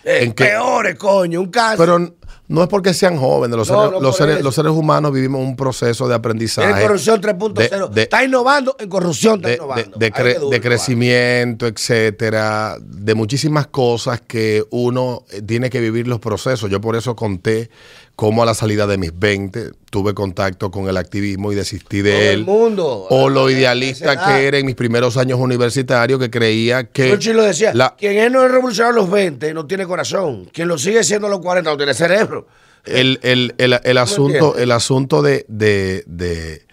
Eh, 0.04 0.20
en 0.24 0.34
que- 0.34 0.46
peores, 0.46 0.96
coño, 0.96 1.42
un 1.42 1.52
caso. 1.52 1.78
Pero 1.78 2.00
no 2.48 2.64
es 2.64 2.70
porque 2.70 2.94
sean 2.94 3.18
jóvenes, 3.18 3.56
los, 3.56 3.70
No, 3.70 3.76
seres, 3.78 3.92
no 3.92 4.00
los, 4.00 4.12
por 4.12 4.18
seres, 4.18 4.36
eso. 4.38 4.44
los 4.44 4.56
seres 4.56 4.72
humanos 4.72 5.14
vivimos 5.14 5.42
un 5.42 5.56
proceso 5.56 6.08
de 6.08 6.16
aprendizaje. 6.16 6.68
Tiene 6.70 6.82
corrupción 6.82 7.22
3.0. 7.22 7.88
de- 7.90 7.94
de- 7.96 8.02
está 8.02 8.24
innovando 8.24 8.76
en 8.80 8.90
corrupción, 8.90 9.36
está 9.36 9.48
de, 9.50 9.56
innovando. 9.56 9.98
de- 9.98 9.98
de 10.00 10.06
Ay, 10.06 10.12
cre- 10.12 10.34
qué 10.34 10.40
duro, 10.40 10.50
de 10.50 10.56
igual. 10.58 10.62
crecimiento, 10.62 11.68
etcétera, 11.68 12.78
de 12.82 13.16
muchísimas 13.16 13.68
cosas 13.68 14.22
que 14.22 14.64
uno 14.72 15.24
eh, 15.30 15.42
tiene 15.44 15.70
que 15.70 15.80
vivir 15.80 16.08
los 16.08 16.20
procesos. 16.20 16.70
Yo 16.72 16.82
por 16.82 16.96
eso 16.96 17.16
conté 17.16 17.70
cómo 18.16 18.44
a 18.44 18.46
la 18.46 18.54
salida 18.54 18.86
de 18.88 18.98
mis 18.98 19.18
20 19.18 19.72
tuve 19.90 20.14
contacto 20.14 20.70
con 20.70 20.88
el 20.88 20.98
activismo 20.98 21.52
y 21.52 21.56
desistí 21.56 22.02
de 22.02 22.12
Todo 22.12 22.22
él. 22.22 22.30
el 22.40 22.46
mundo. 22.46 23.08
O 23.10 23.30
lo 23.30 23.50
idealista 23.50 24.26
que 24.28 24.46
era 24.48 24.58
en 24.60 24.66
mis 24.66 24.76
primeros 24.76 25.18
años 25.18 25.40
universitarios, 25.40 26.20
que 26.20 26.30
creía 26.30 26.84
que 26.86 27.18
lo 27.34 27.44
decía, 27.44 27.74
la- 27.74 27.96
quien 27.98 28.18
es 28.18 28.32
no 28.32 28.44
es 28.46 28.52
revolucionario 28.52 29.00
a 29.00 29.02
los 29.04 29.12
20 29.12 29.54
no 29.54 29.66
tiene 29.66 29.86
corazón. 29.88 30.46
Quien 30.54 30.68
lo 30.68 30.78
sigue 30.78 31.04
siendo 31.04 31.28
a 31.28 31.30
los 31.30 31.40
40 31.40 31.70
no 31.72 31.78
tiene 31.78 31.94
cerebro. 31.94 32.48
el, 32.86 33.20
el- 33.22 33.54
el- 33.60 33.80
el 33.84 33.98
asunto, 33.98 34.58
el 34.58 34.72
asunto 34.72 35.22
de, 35.22 35.46
de, 35.48 36.04
de- 36.08 36.66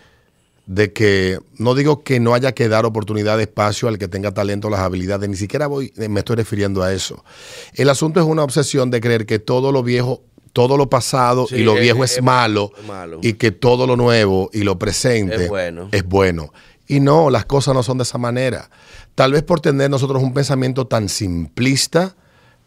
de 0.66 0.92
que 0.92 1.38
no 1.56 1.74
digo 1.74 2.02
que 2.02 2.20
no 2.20 2.34
haya 2.34 2.52
que 2.52 2.68
dar 2.68 2.84
oportunidad 2.84 3.36
de 3.38 3.44
espacio 3.44 3.88
al 3.88 3.96
que 3.98 4.06
tenga 4.08 4.32
talento, 4.32 4.68
las 4.68 4.80
habilidades, 4.80 5.28
ni 5.30 5.36
siquiera 5.36 5.66
voy, 5.66 5.92
me 5.96 6.20
estoy 6.20 6.36
refiriendo 6.36 6.82
a 6.82 6.92
eso. 6.92 7.24
El 7.74 7.88
asunto 7.88 8.20
es 8.20 8.26
una 8.26 8.42
obsesión 8.42 8.90
de 8.90 9.00
creer 9.00 9.24
que 9.24 9.38
todo 9.38 9.72
lo 9.72 9.82
viejo, 9.82 10.22
todo 10.58 10.76
lo 10.76 10.90
pasado 10.90 11.46
Sí, 11.46 11.54
y 11.54 11.62
lo 11.62 11.74
viejo 11.76 12.02
es- 12.02 12.10
es, 12.10 12.16
es 12.18 12.24
malo, 12.24 12.72
es 12.76 12.84
malo. 12.84 13.20
y 13.22 13.34
que 13.34 13.52
todo 13.52 13.86
lo 13.86 13.94
nuevo 13.96 14.50
y 14.52 14.64
lo 14.64 14.76
presente 14.76 15.44
Es 15.44 15.48
bueno. 15.48 15.88
es 15.92 16.02
bueno. 16.04 16.52
Y 16.88 16.98
no, 16.98 17.30
las 17.30 17.44
cosas 17.44 17.74
no 17.74 17.84
son 17.84 17.98
de 17.98 18.02
esa 18.02 18.18
manera. 18.18 18.68
Tal 19.14 19.30
vez 19.30 19.44
por 19.44 19.60
tener 19.60 19.88
nosotros 19.88 20.20
un 20.20 20.34
pensamiento 20.34 20.88
tan 20.88 21.08
simplista, 21.08 22.16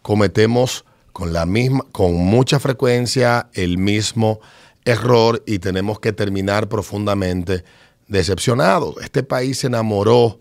cometemos 0.03 0.85
con 1.11 1.33
la 1.33 1.45
misma, 1.45 1.85
con 1.91 2.13
mucha 2.13 2.61
frecuencia 2.61 3.49
el 3.53 3.77
mismo 3.77 4.39
error 4.85 5.43
y 5.45 5.59
tenemos 5.59 5.99
que 5.99 6.13
terminar 6.13 6.69
profundamente 6.69 7.65
decepcionados. 8.07 8.95
Este 9.01 9.21
país 9.23 9.57
se 9.59 9.67
enamoró 9.67 10.39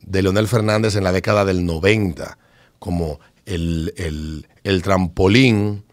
de 0.00 0.22
Leonel 0.22 0.46
Fernández 0.46 0.94
en 0.94 1.02
la 1.02 1.10
década 1.12 1.44
del 1.44 1.66
90 1.66 2.38
como 2.78 3.18
el, 3.46 3.92
el- 3.96 4.46
el 4.62 4.82
trampolín 4.82 5.83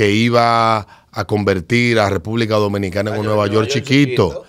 que 0.00 0.12
iba 0.12 1.04
a 1.12 1.24
convertir 1.26 1.98
a 1.98 2.08
República 2.08 2.54
Dominicana 2.54 3.10
en 3.10 3.20
un 3.20 3.26
Nueva 3.26 3.46
York 3.48 3.68
chiquito. 3.68 4.46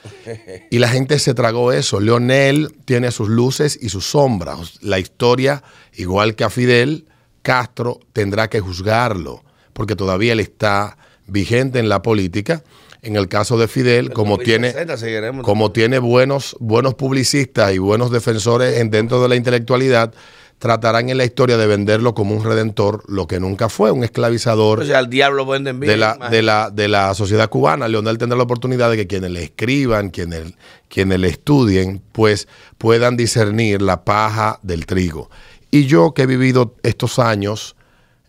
Y 0.69 0.79
la 0.79 0.87
gente 0.87 1.19
se 1.19 1.33
tragó 1.33 1.73
eso. 1.73 1.99
Leonel 1.99 2.73
tiene 2.85 3.11
sus 3.11 3.27
luces 3.27 3.77
y 3.81 3.89
sus 3.89 4.05
sombras. 4.05 4.81
La 4.81 4.97
historia, 4.97 5.61
igual 5.93 6.35
que 6.35 6.45
a 6.45 6.49
Fidel, 6.49 7.05
Castro 7.41 7.99
tendrá 8.13 8.49
que 8.49 8.61
juzgarlo, 8.61 9.43
porque 9.73 9.97
todavía 9.97 10.31
él 10.31 10.39
está 10.39 10.97
vigente 11.27 11.79
en 11.79 11.89
la 11.89 12.01
política. 12.01 12.63
En 13.01 13.17
el 13.17 13.27
caso 13.27 13.57
de 13.57 13.67
Fidel, 13.67 14.13
como 14.13 14.37
tiene, 14.37 14.67
2060 14.67 14.97
seguiremos. 14.97 15.45
como 15.45 15.73
tiene 15.73 15.99
buenos, 15.99 16.55
buenos 16.61 16.95
publicistas 16.95 17.73
y 17.73 17.77
buenos 17.77 18.09
defensores 18.09 18.79
en, 18.79 18.89
dentro 18.89 19.21
de 19.21 19.27
la 19.27 19.35
intelectualidad, 19.35 20.13
tratarán 20.61 21.09
en 21.09 21.17
la 21.17 21.25
historia 21.25 21.57
de 21.57 21.65
venderlo 21.65 22.13
como 22.13 22.35
un 22.35 22.43
redentor, 22.43 23.03
lo 23.07 23.25
que 23.25 23.39
nunca 23.39 23.67
fue, 23.67 23.89
un 23.89 24.03
esclavizador 24.03 24.81
O 24.81 24.85
sea, 24.85 24.99
al 24.99 25.09
diablo 25.09 25.43
venden 25.47 25.79
bien. 25.79 25.89
de 25.91 25.97
la, 25.97 26.29
de, 26.29 26.41
la, 26.43 26.69
de 26.69 26.87
la 26.87 27.15
sociedad 27.15 27.49
cubana. 27.49 27.87
Leonel 27.87 28.19
tendrá 28.19 28.37
la 28.37 28.43
oportunidad 28.43 28.91
de 28.91 28.97
que 28.97 29.07
quienes 29.07 29.31
le 29.31 29.41
escriban, 29.43 30.11
quienes, 30.11 30.53
quienes 30.87 31.19
le 31.19 31.29
estudien, 31.29 31.99
pues 32.11 32.47
puedan 32.77 33.17
discernir 33.17 33.81
la 33.81 34.05
paja 34.05 34.59
del 34.61 34.85
trigo. 34.85 35.31
Y 35.71 35.87
yo 35.87 36.13
que 36.13 36.21
he 36.21 36.27
vivido 36.27 36.75
estos 36.83 37.17
años, 37.17 37.75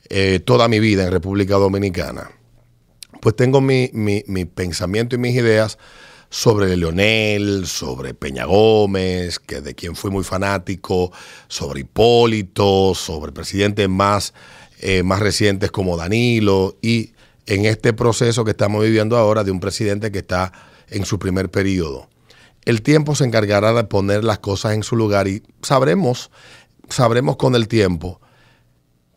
eh, 0.09 0.41
toda 0.43 0.69
mi 0.69 0.81
vida 0.81 1.05
en 1.05 1.13
República 1.13 1.57
Dominicana, 1.57 2.31
pues 3.21 3.37
tengo 3.37 3.61
mi, 3.61 3.91
mi- 3.93 4.25
mi 4.27 4.47
pensamiento 4.47 5.17
y 5.17 5.19
mis 5.19 5.37
ideas 5.37 5.77
sobre 6.33 6.75
Leonel, 6.79 7.67
sobre 7.67 8.15
Peña 8.15 8.47
Gómez, 8.47 9.39
que 9.39 9.61
de 9.61 9.75
quien 9.75 9.95
fui 9.95 10.11
muy 10.11 10.25
fanático, 10.25 11.13
sobre 11.47 11.81
Hipólito, 11.81 12.95
sobre 12.95 13.33
presidentes 13.33 13.87
más, 13.87 14.33
eh, 14.81 15.03
más 15.03 15.21
recientes 15.21 15.71
como 15.71 15.95
Danilo, 15.99 16.79
y 16.81 17.13
en 17.45 17.67
este 17.67 17.93
proceso 17.93 18.47
que 18.47 18.53
estamos 18.53 18.83
viviendo 18.83 19.19
ahora 19.19 19.45
de 19.45 19.51
un 19.51 19.61
presidente 19.61 20.11
que 20.11 20.21
está 20.21 20.53
en 20.89 21.05
su 21.05 21.19
primer 21.19 21.51
periodo. 21.51 22.09
El 22.65 22.81
tiempo 22.81 23.15
se 23.15 23.25
encargará 23.25 23.75
de 23.75 23.85
poner 23.85 24.25
las 24.25 24.39
cosas 24.39 24.73
en 24.73 24.85
su 24.85 24.97
lugar 24.97 25.29
y 25.29 25.43
sabremos, 25.61 26.31
sabremos 26.89 27.37
con 27.37 27.55
el 27.57 27.69
tiempo 27.69 28.23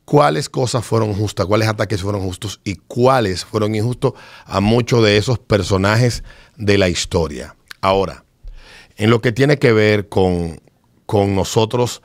cuáles 0.06 0.50
cosas 0.50 0.86
fueron 0.86 1.14
justas, 1.14 1.48
cuáles 1.48 1.68
ataques 1.68 2.02
fueron 2.02 2.22
justos 2.22 2.62
y 2.64 2.76
cuáles 2.76 3.44
fueron 3.44 3.76
injustos 3.76 4.14
a 4.46 4.62
muchos 4.62 5.04
de 5.04 5.18
esos 5.18 5.40
personajes 5.40 6.24
de 6.56 6.78
la 6.78 6.88
historia. 6.88 7.56
Ahora, 7.82 8.24
en 8.96 9.10
lo 9.10 9.22
que 9.22 9.32
tiene 9.32 9.58
que 9.58 9.74
ver 9.74 10.08
con, 10.08 10.62
con 11.06 11.36
nosotros 11.36 12.02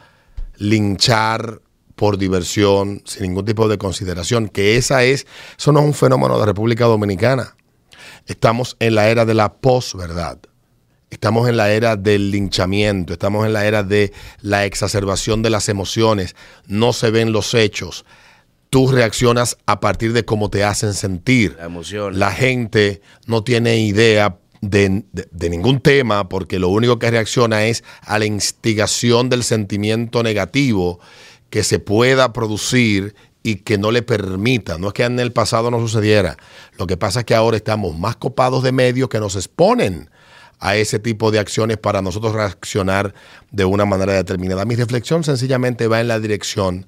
linchar 0.56 1.60
por 1.94 2.16
diversión, 2.16 3.02
sin 3.04 3.24
ningún 3.24 3.44
tipo 3.44 3.68
de 3.68 3.78
consideración, 3.78 4.48
que 4.48 4.76
esa 4.76 5.04
es, 5.04 5.26
eso 5.58 5.70
no 5.70 5.80
es 5.80 5.86
un 5.86 5.94
fenómeno 5.94 6.38
de 6.38 6.46
República 6.46 6.86
Dominicana. 6.86 7.56
Estamos 8.26 8.76
en 8.80 8.94
la 8.94 9.08
era 9.08 9.26
de 9.26 9.34
la 9.34 9.52
posverdad. 9.52 10.38
Estamos 11.10 11.48
en 11.48 11.56
la 11.56 11.70
era 11.72 11.96
del 11.96 12.30
linchamiento, 12.30 13.12
estamos 13.12 13.44
en 13.44 13.52
la 13.52 13.66
era 13.66 13.82
de 13.82 14.12
la 14.42 14.64
exacerbación 14.64 15.42
de 15.42 15.50
las 15.50 15.68
emociones, 15.68 16.36
no 16.68 16.92
se 16.92 17.10
ven 17.10 17.32
los 17.32 17.54
hechos. 17.54 18.04
tú 18.70 18.86
reaccionas 18.86 19.56
a 19.66 19.80
partir 19.80 20.12
de 20.12 20.24
cómo 20.24 20.48
te 20.48 20.62
hacen 20.62 20.94
sentir. 20.94 21.56
La 21.58 21.64
emoción. 21.66 22.16
La 22.20 22.30
gente 22.30 23.02
no 23.26 23.42
tiene 23.42 23.78
idea 23.78 24.38
de, 24.60 25.02
de- 25.10 25.26
de 25.32 25.50
ningún 25.50 25.80
tema 25.80 26.28
porque 26.28 26.60
lo 26.60 26.68
único 26.68 27.00
que 27.00 27.10
reacciona 27.10 27.64
es 27.64 27.82
a 28.02 28.20
la 28.20 28.26
instigación 28.26 29.28
del 29.28 29.42
sentimiento 29.42 30.22
negativo 30.22 31.00
que 31.50 31.64
se 31.64 31.80
pueda 31.80 32.32
producir 32.32 33.16
y 33.42 33.56
que 33.56 33.76
no 33.76 33.90
le 33.90 34.02
permita. 34.02 34.78
No 34.78 34.86
es 34.88 34.92
que 34.94 35.02
en 35.02 35.18
el 35.18 35.32
pasado 35.32 35.72
no 35.72 35.80
sucediera. 35.80 36.36
Lo 36.78 36.86
que 36.86 36.96
pasa 36.96 37.20
es 37.20 37.26
que 37.26 37.34
ahora 37.34 37.56
estamos 37.56 37.98
más 37.98 38.14
copados 38.14 38.62
de 38.62 38.70
medios 38.70 39.08
que 39.08 39.18
nos 39.18 39.34
exponen 39.34 40.10
a 40.60 40.76
ese 40.76 40.98
tipo 40.98 41.30
de 41.30 41.38
acciones 41.38 41.78
para 41.78 42.02
nosotros 42.02 42.34
reaccionar 42.34 43.14
de 43.50 43.64
una 43.64 43.84
manera 43.86 44.12
determinada. 44.12 44.64
Mi 44.64 44.76
reflexión 44.76 45.24
sencillamente 45.24 45.88
va 45.88 46.00
en 46.00 46.08
la 46.08 46.20
dirección 46.20 46.86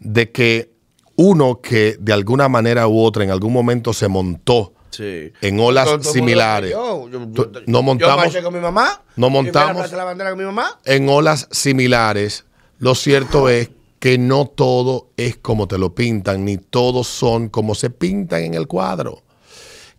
de 0.00 0.30
que 0.30 0.70
uno 1.16 1.60
que 1.60 1.96
de 1.98 2.12
alguna 2.12 2.48
manera 2.48 2.86
u 2.86 3.02
otra 3.02 3.24
en 3.24 3.30
algún 3.30 3.52
momento 3.52 3.92
se 3.92 4.06
montó 4.08 4.72
Sí. 4.90 5.32
en 5.42 5.60
olas 5.60 5.84
Todo- 5.84 5.98
todo 6.00 6.12
similares. 6.12 6.70
Yo, 6.70 7.08
yo- 7.10 7.28
Tú- 7.28 7.50
yo- 7.52 7.60
no 7.66 7.82
montamos- 7.82 8.14
Yo 8.14 8.16
marché 8.16 8.42
con 8.42 8.54
mi 8.54 8.60
mamá. 8.60 9.02
no 9.16 9.28
montamos- 9.30 9.90
la 9.92 10.04
bandera 10.04 10.30
con 10.30 10.38
mi 10.38 10.44
mamá. 10.44 10.78
en 10.84 11.08
olas 11.08 11.46
similares, 11.50 12.44
lo 12.78 12.94
cierto 12.94 13.48
es 13.48 13.70
que 13.98 14.16
no 14.16 14.46
todo 14.46 15.08
es 15.16 15.36
como 15.36 15.66
te 15.68 15.76
lo 15.76 15.94
pintan, 15.94 16.44
ni 16.44 16.56
todos 16.56 17.06
son 17.08 17.48
como 17.48 17.74
se 17.74 17.90
pintan 17.90 18.42
en 18.44 18.54
el 18.54 18.66
cuadro. 18.68 19.22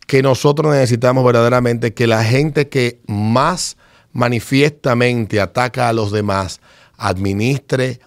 Que 0.10 0.24
nosotros 0.24 0.74
necesitamos 0.74 1.24
verdaderamente 1.24 1.94
que 1.94 2.08
la 2.08 2.24
gente 2.24 2.68
que 2.68 3.00
más 3.06 3.78
manifiestamente 4.12 5.40
ataca 5.40 5.88
a 5.88 5.94
los 5.94 6.12
demás 6.12 6.62
administre, 6.98 8.00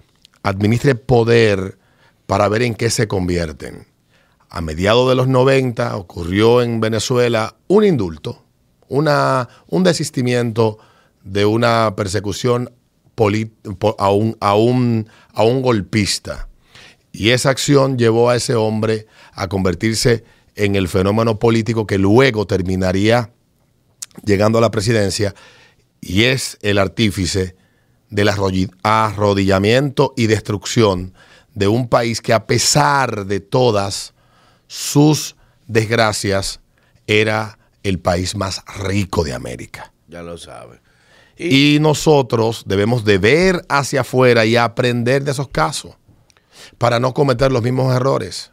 administre 0.43 0.97
poder 0.97 1.79
para 2.27 2.49
ver 2.49 2.63
en 2.63 2.75
qué 2.75 2.91
se 2.91 3.07
convierten. 3.07 3.87
A 4.51 4.61
mediados 4.61 5.09
de 5.11 5.15
los 5.15 5.29
90 5.29 5.97
ocurrió 5.97 6.61
en 6.61 6.81
Venezuela 6.81 7.55
un 7.69 7.85
indulto, 7.85 8.43
una, 8.89 9.49
un 9.69 9.85
desistimiento 9.85 10.79
de 11.23 11.47
una 11.47 11.95
persecución 11.95 12.73
a, 13.99 14.11
un, 14.11 14.37
a, 14.41 14.57
un, 14.57 15.09
a 15.35 15.45
un 15.45 15.63
golpista. 15.63 16.49
Y 17.13 17.31
esa 17.31 17.51
acción 17.51 17.97
llevó 17.97 18.29
a 18.29 18.35
ese 18.35 18.57
hombre 18.57 19.07
a 19.35 19.47
convertirse 19.47 20.15
en 20.15 20.33
el 20.77 20.89
fenómeno 20.89 21.39
político 21.39 21.87
que 21.87 21.99
luego 21.99 22.47
terminaría 22.47 23.33
llegando 24.25 24.59
a 24.59 24.61
la 24.61 24.71
presidencia 24.71 25.35
y 26.01 26.25
es 26.25 26.59
el 26.63 26.79
artífice 26.79 27.57
del 28.11 28.29
arrodillamiento 28.83 30.13
y 30.17 30.27
destrucción 30.27 31.15
de 31.55 31.69
un 31.69 31.89
país 31.89 32.21
que 32.21 32.33
a 32.33 32.47
pesar 32.47 33.27
de 33.27 33.41
todas 33.41 34.13
sus 34.67 35.37
desgracias 35.67 36.61
era 37.07 37.59
el 37.83 37.99
país 37.99 38.37
más 38.37 38.63
rico 38.85 39.25
de 39.25 39.33
América. 39.33 39.93
Ya 40.09 40.23
lo 40.23 40.37
sabe. 40.37 40.81
Y, 41.37 41.77
Y 41.77 41.81
nosotros 41.81 42.65
debemos 42.67 43.05
de 43.05 43.19
ver 43.19 43.65
hacia 43.69 44.03
afuera 44.03 44.45
y 44.45 44.57
aprender 44.57 45.25
de 45.25 45.31
esos 45.31 45.49
casos 45.49 45.97
para 46.79 47.01
no 47.01 47.15
cometer 47.15 47.51
los 47.51 47.63
mismos 47.63 47.95
errores. 47.95 48.53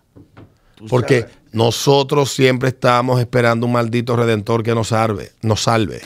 Porque 0.87 1.21
sabes, 1.21 1.35
nosotros 1.51 2.31
siempre 2.31 2.69
estamos 2.69 3.19
esperando 3.19 3.65
un 3.65 3.73
maldito 3.73 4.15
redentor 4.15 4.63
que 4.63 4.75
nos 4.75 4.89
salve, 4.89 5.31
nos 5.41 5.63
salve. 5.63 6.01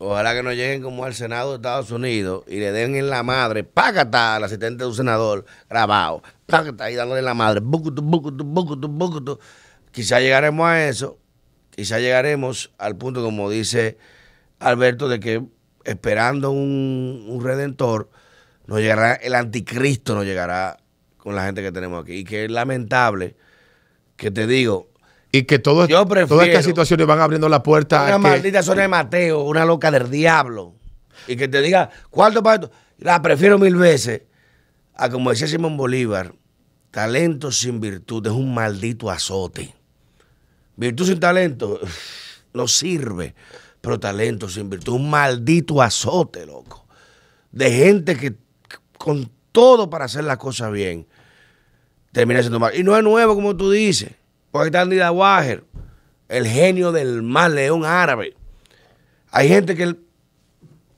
Ojalá 0.00 0.34
que 0.34 0.42
no 0.42 0.52
lleguen 0.52 0.82
como 0.82 1.04
al 1.04 1.14
Senado 1.14 1.50
de 1.50 1.56
Estados 1.56 1.90
Unidos 1.90 2.44
y 2.46 2.56
le 2.56 2.70
den 2.72 2.94
en 2.94 3.10
la 3.10 3.22
madre, 3.22 3.64
págata 3.64 4.36
al 4.36 4.44
asistente 4.44 4.84
de 4.84 4.88
un 4.88 4.94
senador 4.94 5.44
grabado, 5.68 6.22
págata 6.46 6.90
y 6.90 6.94
dándole 6.94 7.18
en 7.18 7.24
la 7.24 7.34
madre, 7.34 7.60
bucutu, 7.60 8.00
bucutu, 8.02 8.44
bucutu, 8.44 8.88
bucutu. 8.88 9.38
Quizá 9.90 10.20
llegaremos 10.20 10.66
a 10.68 10.88
eso, 10.88 11.18
quizá 11.70 11.98
llegaremos 11.98 12.70
al 12.78 12.96
punto, 12.96 13.22
como 13.22 13.50
dice 13.50 13.98
Alberto, 14.60 15.08
de 15.08 15.18
que 15.18 15.44
esperando 15.84 16.50
un, 16.50 17.26
un 17.28 17.42
redentor, 17.42 18.08
nos 18.66 18.78
llegará, 18.80 19.14
el 19.14 19.34
anticristo 19.34 20.14
nos 20.14 20.24
llegará 20.24 20.78
con 21.16 21.34
la 21.34 21.44
gente 21.44 21.62
que 21.62 21.72
tenemos 21.72 22.02
aquí. 22.02 22.18
Y 22.18 22.24
que 22.24 22.44
es 22.44 22.50
lamentable 22.50 23.36
que 24.16 24.30
te 24.30 24.46
digo, 24.46 24.87
Y 25.30 25.42
que 25.42 25.58
todo, 25.58 25.86
todas 25.86 26.48
estas 26.48 26.64
situaciones 26.64 27.06
van 27.06 27.20
abriendo 27.20 27.48
la 27.48 27.62
puerta 27.62 28.04
una 28.04 28.14
a 28.14 28.16
que, 28.16 28.22
maldita 28.22 28.62
zona 28.62 28.82
de 28.82 28.88
Mateo, 28.88 29.42
una 29.42 29.64
loca 29.64 29.90
del 29.90 30.10
diablo. 30.10 30.74
Y 31.26 31.36
que 31.36 31.48
te 31.48 31.60
diga, 31.60 31.90
¿cuánto 32.10 32.42
para 32.42 32.54
esto? 32.54 32.70
La 32.98 33.20
prefiero 33.20 33.58
mil 33.58 33.76
veces 33.76 34.22
a 34.98 35.08
como 35.08 35.30
decía 35.30 35.46
Simón 35.46 35.76
Bolívar, 35.76 36.34
talento 36.90 37.52
sin 37.52 37.80
virtud 37.80 38.26
es 38.26 38.32
un 38.32 38.52
maldito 38.52 39.10
azote. 39.10 39.74
Virtud 40.76 41.06
sin 41.06 41.20
talento 41.20 41.80
no 42.52 42.66
sirve, 42.66 43.34
pero 43.80 44.00
talento 44.00 44.48
sin 44.48 44.68
virtud 44.68 44.94
es 44.94 45.00
un 45.00 45.08
maldito 45.08 45.80
azote, 45.80 46.44
loco. 46.44 46.86
De 47.52 47.70
gente 47.70 48.16
que 48.16 48.34
con 48.98 49.30
todo 49.52 49.88
para 49.88 50.06
hacer 50.06 50.24
las 50.24 50.36
cosas 50.36 50.72
bien 50.72 51.06
termina 52.12 52.40
siendo 52.40 52.58
mal. 52.58 52.74
Y 52.74 52.82
no 52.82 52.96
es 52.96 53.04
nuevo, 53.04 53.34
como 53.34 53.56
tú 53.56 53.70
dices. 53.70 54.10
Está 54.66 54.82
Andy 54.82 54.98
Wager, 54.98 55.64
el 56.28 56.46
genio 56.46 56.92
del 56.92 57.22
mal 57.22 57.54
león 57.54 57.84
árabe. 57.84 58.34
Hay 59.30 59.48
gente 59.48 59.74
que 59.76 59.82
el, 59.84 60.00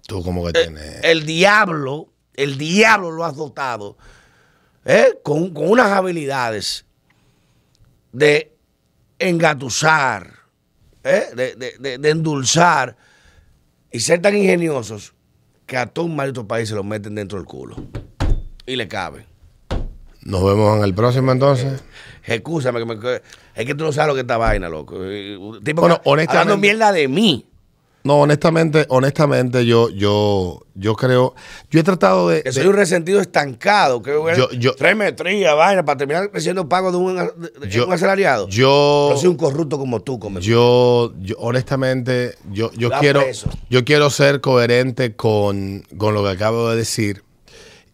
tú 0.06 0.22
como 0.22 0.44
que 0.44 0.50
eh, 0.50 0.64
tienes... 0.64 1.00
el 1.04 1.26
diablo, 1.26 2.08
el 2.34 2.58
diablo 2.58 3.10
lo 3.10 3.24
ha 3.24 3.32
dotado 3.32 3.96
¿eh? 4.84 5.18
con, 5.22 5.52
con 5.52 5.68
unas 5.70 5.88
habilidades 5.88 6.84
de 8.12 8.56
engatusar, 9.18 10.32
¿eh? 11.04 11.26
de, 11.34 11.54
de- 11.56 11.76
de- 11.78 11.98
de 11.98 12.10
endulzar 12.10 12.96
y 13.92 14.00
ser 14.00 14.20
tan 14.22 14.36
ingeniosos 14.36 15.14
que 15.66 15.76
a 15.76 15.86
todo 15.86 16.06
un 16.06 16.16
maldito 16.16 16.46
país 16.48 16.68
se 16.68 16.74
lo 16.74 16.82
meten 16.82 17.14
dentro 17.14 17.38
del 17.38 17.46
culo 17.46 17.76
y 18.66 18.76
le 18.76 18.88
cabe. 18.88 19.26
Nos 20.22 20.44
vemos 20.44 20.76
en 20.78 20.84
el 20.84 20.94
próximo 20.94 21.32
entonces. 21.32 21.82
Excúsame, 22.26 22.80
que 22.80 22.84
me- 22.86 23.20
es 23.54 23.66
que 23.66 23.74
tú 23.74 23.84
no 23.84 23.92
sabes 23.92 24.08
lo 24.08 24.14
que 24.14 24.20
es 24.20 24.24
esta 24.24 24.36
vaina, 24.36 24.68
loco. 24.68 24.96
Eh, 25.04 25.36
un 25.36 25.62
Tipo 25.64 25.80
Bueno, 25.82 25.96
que- 26.02 26.08
honestamente- 26.10 26.38
hablando 26.38 26.60
mierda 26.60 26.92
de 26.92 27.08
mí. 27.08 27.46
No, 28.02 28.20
honestamente, 28.20 28.86
honestamente, 28.88 29.66
yo, 29.66 29.90
yo, 29.90 30.62
yo 30.74 30.94
creo, 30.94 31.34
yo 31.70 31.80
he 31.80 31.82
tratado 31.82 32.30
de, 32.30 32.42
Que 32.42 32.48
de- 32.48 32.52
soy 32.54 32.66
un 32.66 32.74
resentido 32.74 33.20
estancado. 33.20 34.00
Que 34.02 34.12
Yo- 34.36 34.50
yo- 34.52 34.74
tres 34.74 34.96
metrías, 34.96 35.54
vaina, 35.54 35.84
para 35.84 35.98
terminar 35.98 36.30
recibiendo 36.32 36.66
pago 36.66 36.90
de 36.92 36.96
un, 36.96 37.16
de- 37.16 37.50
de 37.60 37.68
Yo- 37.68 37.86
un 37.86 37.92
asalariado. 37.92 38.48
yo, 38.48 39.08
Pero 39.10 39.20
soy 39.20 39.28
un 39.28 39.36
corrupto 39.36 39.78
como 39.78 40.00
tú, 40.00 40.18
come. 40.18 40.40
yo, 40.40 41.12
yo, 41.20 41.36
honestamente, 41.38 42.36
yo, 42.50 42.70
yo 42.72 42.90
quiero, 43.00 43.20
preso. 43.20 43.50
yo 43.68 43.84
quiero 43.84 44.08
ser 44.08 44.40
coherente 44.40 45.14
con, 45.14 45.82
con 45.98 46.14
lo 46.14 46.22
que 46.24 46.30
acabo 46.30 46.70
de 46.70 46.76
decir 46.76 47.22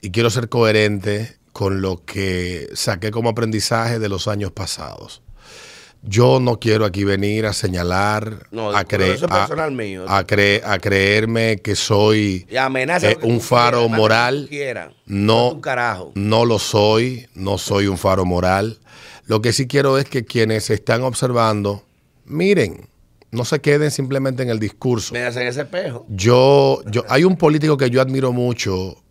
y 0.00 0.10
quiero 0.12 0.30
ser 0.30 0.48
coherente 0.48 1.36
con 1.56 1.80
lo 1.80 2.04
que 2.04 2.68
saqué 2.74 3.10
como 3.10 3.30
aprendizaje 3.30 3.98
de 3.98 4.10
los 4.10 4.28
años 4.28 4.52
pasados. 4.52 5.22
Yo 6.02 6.38
no 6.38 6.60
quiero 6.60 6.84
aquí 6.84 7.02
venir 7.04 7.46
a 7.46 7.54
señalar, 7.54 8.46
No, 8.50 8.68
a, 8.76 8.84
cre- 8.84 9.22
a- 9.24 9.38
personal 9.40 9.72
mío. 9.72 10.04
a 10.06 10.26
cre- 10.26 10.60
a 10.62 10.78
creerme 10.78 11.56
que 11.62 11.74
soy 11.74 12.46
eh, 12.50 13.16
un 13.22 13.40
faro 13.40 13.86
quieras, 13.86 13.96
moral. 13.98 14.48
No, 15.06 15.52
un 15.52 15.60
carajo. 15.62 16.12
no 16.14 16.44
lo 16.44 16.58
soy, 16.58 17.26
no 17.34 17.56
soy 17.56 17.86
un 17.86 17.96
faro 17.96 18.26
moral. 18.26 18.78
Lo 19.24 19.40
que 19.40 19.54
sí 19.54 19.66
quiero 19.66 19.96
es 19.96 20.04
que 20.04 20.26
quienes 20.26 20.68
están 20.68 21.02
observando, 21.04 21.84
miren, 22.26 22.86
no 23.30 23.46
se 23.46 23.60
queden 23.60 23.90
simplemente 23.90 24.42
en 24.42 24.50
el 24.50 24.58
discurso. 24.58 25.14
Me 25.14 25.24
hacen 25.24 25.46
ese 25.46 25.62
espejo. 25.62 26.04
Yo, 26.10 26.82
yo, 26.90 27.02
hay 27.08 27.24
un 27.24 27.36
político 27.38 27.78
que 27.78 27.88
yo 27.88 28.02
admiro 28.02 28.30
mucho, 28.32 29.02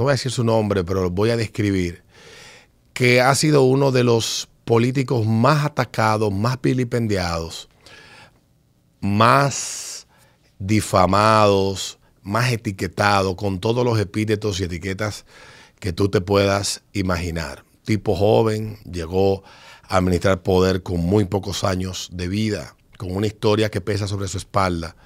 no 0.00 0.04
voy 0.04 0.12
a 0.12 0.14
decir 0.14 0.32
su 0.32 0.44
nombre, 0.44 0.82
pero 0.82 1.02
lo 1.02 1.10
voy 1.10 1.28
a 1.28 1.36
describir, 1.36 2.02
que 2.94 3.20
ha 3.20 3.34
sido 3.34 3.64
uno 3.64 3.92
de 3.92 4.02
los 4.02 4.48
políticos 4.64 5.26
más 5.26 5.66
atacados, 5.66 6.32
más 6.32 6.58
vilipendiados, 6.62 7.68
más 9.02 10.06
difamados, 10.58 11.98
más 12.22 12.50
etiquetados, 12.50 13.34
con 13.34 13.60
todos 13.60 13.84
los 13.84 14.00
epítetos 14.00 14.58
y 14.60 14.64
etiquetas 14.64 15.26
que 15.80 15.92
tú 15.92 16.08
te 16.08 16.22
puedas 16.22 16.82
imaginar. 16.94 17.66
Tipo 17.84 18.16
joven, 18.16 18.78
llegó 18.90 19.44
a 19.82 19.98
administrar 19.98 20.42
poder 20.42 20.82
con 20.82 21.00
muy 21.00 21.26
pocos 21.26 21.62
años 21.62 22.08
de 22.10 22.26
vida, 22.26 22.74
con 22.96 23.14
una 23.14 23.26
historia 23.26 23.70
que 23.70 23.82
pesa 23.82 24.08
sobre 24.08 24.28
su 24.28 24.38
espalda. 24.38 24.96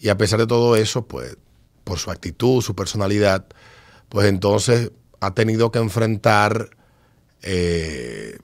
Y 0.00 0.08
a 0.08 0.16
pesar 0.16 0.40
de 0.40 0.48
todo 0.48 0.74
eso, 0.74 1.06
pues, 1.06 1.36
por 1.84 2.00
su 2.00 2.10
actitud, 2.10 2.60
su 2.60 2.74
personalidad, 2.74 3.46
pues 4.12 4.28
entonces 4.28 4.92
ha 5.20 5.32
tenido 5.32 5.72
que 5.72 5.78
enfrentar 5.78 6.68
eh, 7.40 8.36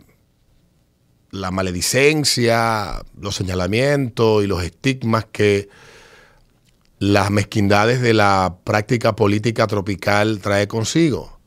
la 1.31 1.51
maledicencia, 1.51 3.03
los 3.21 3.35
señalamientos 3.35 4.43
y 4.43 4.47
los 4.47 4.63
estigmas 4.63 5.27
que 5.27 5.69
las 7.01 7.31
mezquindades 7.31 8.01
de 8.01 8.15
la 8.15 8.57
práctica 8.65 9.15
política 9.15 9.67
tropical 9.67 10.41
trae 10.41 10.67
consigo. 10.69 11.39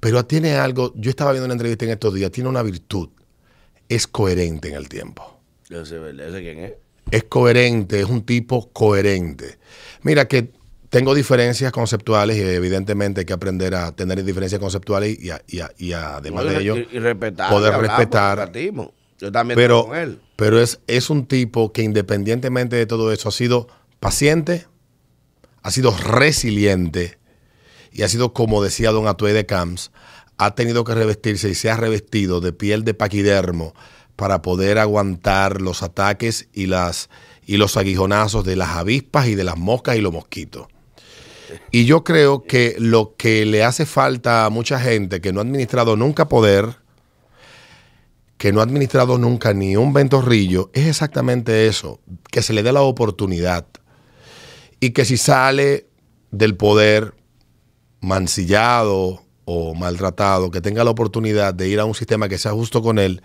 Pero 0.00 0.24
tiene 0.24 0.54
algo, 0.54 0.94
yo 0.96 1.10
estaba 1.10 1.32
viendo 1.32 1.44
una 1.44 1.54
entrevista 1.54 1.84
en 1.84 1.90
estos 1.90 2.14
días, 2.14 2.30
tiene 2.30 2.48
una 2.48 2.62
virtud. 2.62 3.10
es 3.86 4.06
coherente 4.06 4.68
en 4.70 4.76
el 4.76 4.88
tiempo. 4.88 5.40
Yo 5.68 5.84
sé. 5.84 5.96
¿Ese 5.96 6.40
quién 6.40 6.58
es? 6.60 6.72
Es 7.10 7.24
coherente, 7.24 8.00
es 8.00 8.06
un 8.06 8.24
tipo 8.24 8.70
coherente. 8.72 9.58
Mira 10.02 10.26
que 10.26 10.55
tengo 10.96 11.14
diferencias 11.14 11.72
conceptuales 11.72 12.36
y 12.36 12.40
evidentemente 12.42 13.20
hay 13.20 13.24
que 13.26 13.32
aprender 13.32 13.74
a 13.74 13.92
tener 13.92 14.22
diferencias 14.24 14.60
conceptuales 14.60 15.18
y, 15.18 15.30
a- 15.30 15.42
y 15.46 15.60
a- 15.60 15.70
y 15.78 15.92
a- 15.92 16.16
además 16.16 16.44
No, 16.44 16.50
de 16.50 16.58
ello 16.60 16.76
y- 16.76 16.98
respetar, 16.98 17.50
poder 17.50 17.74
respetar. 17.78 18.50
Yo 19.18 19.32
también 19.32 19.56
pero, 19.56 19.86
con 19.86 19.96
él. 19.96 20.20
pero 20.36 20.60
es, 20.60 20.80
es 20.86 21.08
un 21.08 21.26
tipo 21.26 21.72
que 21.72 21.82
independientemente 21.82 22.76
de 22.76 22.84
todo 22.86 23.12
eso 23.12 23.30
ha 23.30 23.32
sido 23.32 23.66
paciente, 24.00 24.66
ha 25.62 25.70
sido 25.70 25.96
resiliente 25.96 27.18
y 27.92 28.02
ha 28.02 28.08
sido, 28.08 28.34
como 28.34 28.62
decía 28.62 28.90
don 28.90 29.06
Atuey 29.08 29.32
de 29.32 29.46
Camps, 29.46 29.90
ha 30.36 30.54
tenido 30.54 30.84
que 30.84 30.94
revestirse 30.94 31.48
y 31.48 31.54
se 31.54 31.70
ha 31.70 31.76
revestido 31.78 32.40
de 32.40 32.52
piel 32.52 32.84
de 32.84 32.92
paquidermo 32.92 33.74
para 34.16 34.42
poder 34.42 34.78
aguantar 34.78 35.62
los 35.62 35.82
ataques 35.82 36.48
y, 36.52 36.66
las, 36.66 37.08
y 37.46 37.56
los 37.56 37.78
aguijonazos 37.78 38.44
de 38.44 38.56
las 38.56 38.70
avispas 38.76 39.28
y 39.28 39.34
de 39.34 39.44
las 39.44 39.56
moscas 39.56 39.96
y 39.96 40.02
los 40.02 40.12
mosquitos. 40.12 40.66
Y 41.70 41.84
yo 41.84 42.04
creo 42.04 42.44
que 42.44 42.76
lo 42.78 43.14
que 43.16 43.46
le 43.46 43.64
hace 43.64 43.86
falta 43.86 44.44
a 44.44 44.50
mucha 44.50 44.80
gente 44.80 45.20
que 45.20 45.32
no 45.32 45.40
ha 45.40 45.42
administrado 45.42 45.96
nunca 45.96 46.28
poder, 46.28 46.76
que 48.38 48.52
no 48.52 48.60
ha 48.60 48.64
administrado 48.64 49.18
nunca 49.18 49.54
ni 49.54 49.76
un 49.76 49.92
ventorrillo, 49.92 50.70
es 50.74 50.86
exactamente 50.86 51.66
eso, 51.66 52.00
que 52.30 52.42
se 52.42 52.52
le 52.52 52.62
dé 52.62 52.72
la 52.72 52.82
oportunidad. 52.82 53.66
Y 54.80 54.90
que 54.90 55.04
si 55.04 55.16
sale 55.16 55.88
del 56.30 56.56
poder 56.56 57.14
mancillado 58.00 59.22
o 59.44 59.74
maltratado, 59.74 60.50
que 60.50 60.60
tenga 60.60 60.84
la 60.84 60.90
oportunidad 60.90 61.54
de 61.54 61.68
ir 61.68 61.80
a 61.80 61.84
un 61.84 61.94
sistema 61.94 62.28
que 62.28 62.38
sea 62.38 62.52
justo 62.52 62.82
con 62.82 62.98
él 62.98 63.22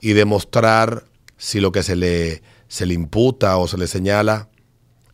y 0.00 0.12
demostrar 0.12 1.04
si 1.36 1.60
lo 1.60 1.72
que 1.72 1.82
se 1.82 1.96
le, 1.96 2.42
se 2.68 2.84
le 2.84 2.94
imputa 2.94 3.56
o 3.56 3.66
se 3.66 3.78
le 3.78 3.86
señala, 3.86 4.49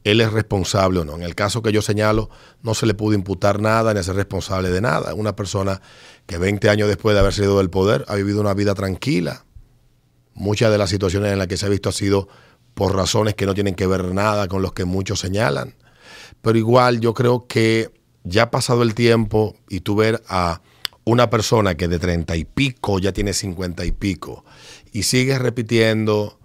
él 0.07 0.21
es 0.21 0.33
responsable 0.33 1.01
o 1.01 1.05
no. 1.05 1.17
En 1.17 1.25
el 1.25 1.35
caso 1.35 1.63
que 1.63 1.73
yo 1.73 1.83
señalo, 1.83 2.31
no 2.63 2.75
se 2.75 2.87
le 2.87 2.95
pudo 2.95 3.17
imputar 3.17 3.61
nada 3.61 3.93
ni 3.93 4.05
ser 4.05 4.15
responsable 4.15 4.71
de 4.71 4.81
nada. 4.81 5.15
Una 5.15 5.35
persona 5.35 5.83
que 6.27 6.39
20 6.39 6.69
años 6.69 6.87
después 6.87 7.15
de 7.15 7.21
haber 7.21 7.33
salido 7.33 7.59
del 7.59 7.71
poder 7.71 8.05
ha 8.07 8.15
vivido 8.15 8.41
una 8.41 8.55
vida 8.55 8.77
tranquila. 8.77 9.45
Muchas 10.33 10.71
de 10.71 10.79
las 10.79 10.91
situaciones 10.91 11.33
en 11.33 11.39
las 11.39 11.49
que 11.49 11.57
se 11.57 11.67
ha 11.67 11.69
visto 11.69 11.89
ha 11.89 11.93
sido 11.93 12.29
por 12.75 12.95
razones 12.95 13.35
que 13.35 13.47
no 13.47 13.55
tienen 13.55 13.75
que 13.75 13.89
ver 13.89 14.05
nada 14.15 14.47
con 14.47 14.63
los 14.63 14.73
que 14.73 14.85
muchos 14.85 15.19
señalan. 15.19 15.75
Pero 16.41 16.57
igual 16.57 17.01
yo 17.01 17.13
creo 17.13 17.49
que 17.49 17.91
ya 18.23 18.53
pasado 18.53 18.85
el 18.85 18.95
tiempo 18.95 19.57
y 19.69 19.81
tú 19.81 19.97
ver 19.97 20.23
a 20.29 20.63
una 21.03 21.31
persona 21.31 21.77
que 21.77 21.89
de 21.89 21.99
treinta 21.99 22.37
y 22.37 22.45
pico 22.45 23.01
ya 23.01 23.13
tiene 23.13 23.33
cincuenta 23.33 23.85
y 23.85 23.91
pico 23.91 24.45
y 24.93 25.03
sigue 25.03 25.37
repitiendo 25.37 26.36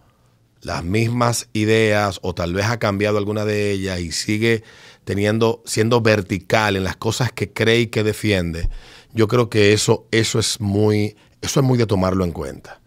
las 0.61 0.83
mismas 0.83 1.49
ideas 1.53 2.19
o 2.21 2.33
tal 2.33 2.53
vez 2.53 2.65
ha 2.65 2.79
cambiado 2.79 3.17
alguna 3.17 3.45
de 3.45 3.71
ellas 3.71 3.99
y 3.99 4.11
sigue 4.11 4.63
teniendo 5.03 5.63
siendo 5.65 6.01
vertical 6.01 6.75
en 6.75 6.83
las 6.83 6.95
cosas 6.95 7.31
que 7.31 7.51
cree 7.51 7.81
y 7.81 7.87
que 7.87 8.03
defiende, 8.03 8.69
yo 9.13 9.27
creo 9.27 9.49
que 9.49 9.73
eso 9.73 10.07
eso 10.11 10.39
es 10.39 10.61
muy 10.61 11.15
eso 11.41 11.59
es 11.59 11.65
muy 11.65 11.77
de 11.77 11.87
tomarlo 11.87 12.23
en 12.23 12.31
cuenta. 12.31 12.81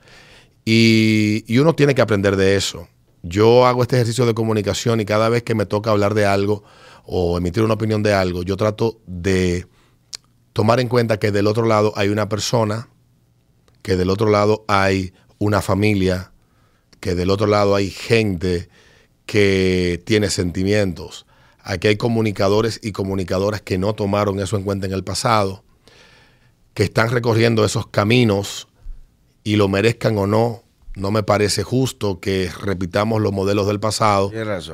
Y, 0.64 1.44
y 1.46 1.58
uno 1.58 1.74
tiene 1.74 1.94
que 1.94 2.00
aprender 2.00 2.36
de 2.36 2.56
eso. 2.56 2.88
Yo 3.22 3.66
hago 3.66 3.82
este 3.82 3.96
ejercicio 3.96 4.24
de 4.26 4.34
comunicación 4.34 5.00
y 5.00 5.04
cada 5.04 5.28
vez 5.28 5.42
que 5.42 5.54
me 5.54 5.66
toca 5.66 5.90
hablar 5.90 6.14
de 6.14 6.24
algo 6.24 6.62
o 7.04 7.36
emitir 7.36 7.62
una 7.62 7.74
opinión 7.74 8.02
de 8.02 8.14
algo, 8.14 8.42
yo 8.42 8.56
trato 8.56 9.00
de 9.06 9.66
tomar 10.52 10.80
en 10.80 10.88
cuenta 10.88 11.18
que 11.18 11.32
del 11.32 11.46
otro 11.46 11.66
lado 11.66 11.92
hay 11.96 12.08
una 12.08 12.28
persona, 12.28 12.88
que 13.82 13.96
del 13.96 14.08
otro 14.08 14.30
lado 14.30 14.64
hay 14.68 15.12
una 15.38 15.60
familia, 15.60 16.32
que 17.04 17.14
del 17.14 17.28
otro 17.28 17.46
lado 17.46 17.74
hay 17.74 17.90
gente 17.90 18.70
que 19.26 20.02
tiene 20.06 20.30
sentimientos. 20.30 21.26
Aquí 21.62 21.88
hay 21.88 21.96
comunicadores 21.98 22.80
y 22.82 22.92
comunicadoras 22.92 23.60
que 23.60 23.76
no 23.76 23.92
tomaron 23.92 24.40
eso 24.40 24.56
en 24.56 24.62
cuenta 24.62 24.86
en 24.86 24.94
el 24.94 25.04
pasado, 25.04 25.64
que 26.72 26.82
están 26.82 27.10
recorriendo 27.10 27.62
esos 27.62 27.88
caminos 27.88 28.68
y 29.42 29.56
lo 29.56 29.68
merezcan 29.68 30.16
o 30.16 30.26
no, 30.26 30.62
no 30.96 31.10
me 31.10 31.22
parece 31.22 31.62
justo 31.62 32.20
que 32.20 32.50
repitamos 32.62 33.20
los 33.20 33.34
modelos 33.34 33.66
del 33.66 33.80
pasado, 33.80 34.32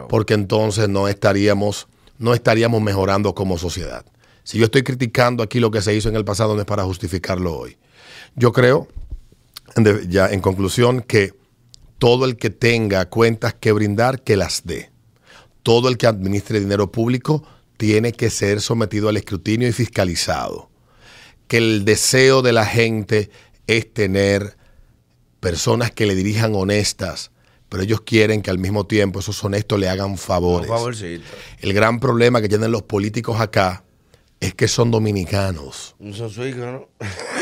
porque 0.09 0.35
entonces 0.35 0.89
no 0.89 1.09
estaríamos, 1.09 1.89
no 2.19 2.33
estaríamos 2.33 2.81
mejorando 2.81 3.35
como 3.35 3.59
sociedad. 3.59 4.05
Si 4.45 4.57
yo 4.57 4.67
estoy 4.67 4.85
criticando 4.85 5.43
aquí 5.43 5.59
lo 5.59 5.73
que 5.73 5.83
se 5.83 5.97
hizo 5.97 6.09
en 6.09 6.15
el 6.15 6.25
pasado, 6.25 6.55
no 6.55 6.61
es 6.61 6.67
para 6.67 6.85
justificarlo 6.85 7.57
hoy. 7.57 7.77
Yo 8.37 8.53
creo, 8.53 8.87
ya 10.07 10.29
en 10.29 10.41
conclusión, 10.41 11.01
que 11.01 11.41
todo 12.01 12.25
el 12.25 12.37
que 12.37 12.49
tenga 12.49 13.11
cuentas 13.11 13.55
que 13.55 13.73
brindar, 13.73 14.23
que 14.23 14.35
las 14.35 14.63
dé. 14.65 14.91
Todo 15.63 15.91
el 15.91 15.99
que 15.99 16.07
administre 16.07 16.59
dinero 16.59 16.91
público 16.91 17.45
tiene 17.77 18.13
que 18.13 18.31
ser 18.31 18.63
sometido 18.63 19.11
al 19.11 19.19
escrutinio 19.19 19.69
y 19.69 19.73
fiscalizado. 19.73 20.71
Que 21.47 21.59
el 21.59 21.85
deseo 21.85 22.41
de 22.41 22.55
la 22.55 22.65
gente 22.65 23.31
es 23.67 23.93
tener 23.93 24.57
personas 25.41 25.91
que 25.91 26.07
le 26.07 26.15
dirijan 26.15 26.55
honestas, 26.55 27.33
pero 27.69 27.83
ellos 27.83 28.01
quieren 28.01 28.41
que 28.41 28.51
al 28.51 28.59
mismo 28.59 28.87
tiempo 28.87 29.21
esos 29.21 29.45
honestos 29.45 29.79
le 29.79 29.91
hagan 29.91 30.17
favores. 30.17 30.71
favorcito. 30.71 31.25
El 31.59 31.75
gran 31.75 32.01
problema 32.01 32.41
que 32.41 32.49
tienen 32.49 32.73
los 32.73 32.83
políticos 32.83 33.39
acá 33.41 33.85
es 34.41 34.55
que 34.55 34.69
son 34.69 34.91
dominicanos. 34.91 35.97
Son. 36.15 36.87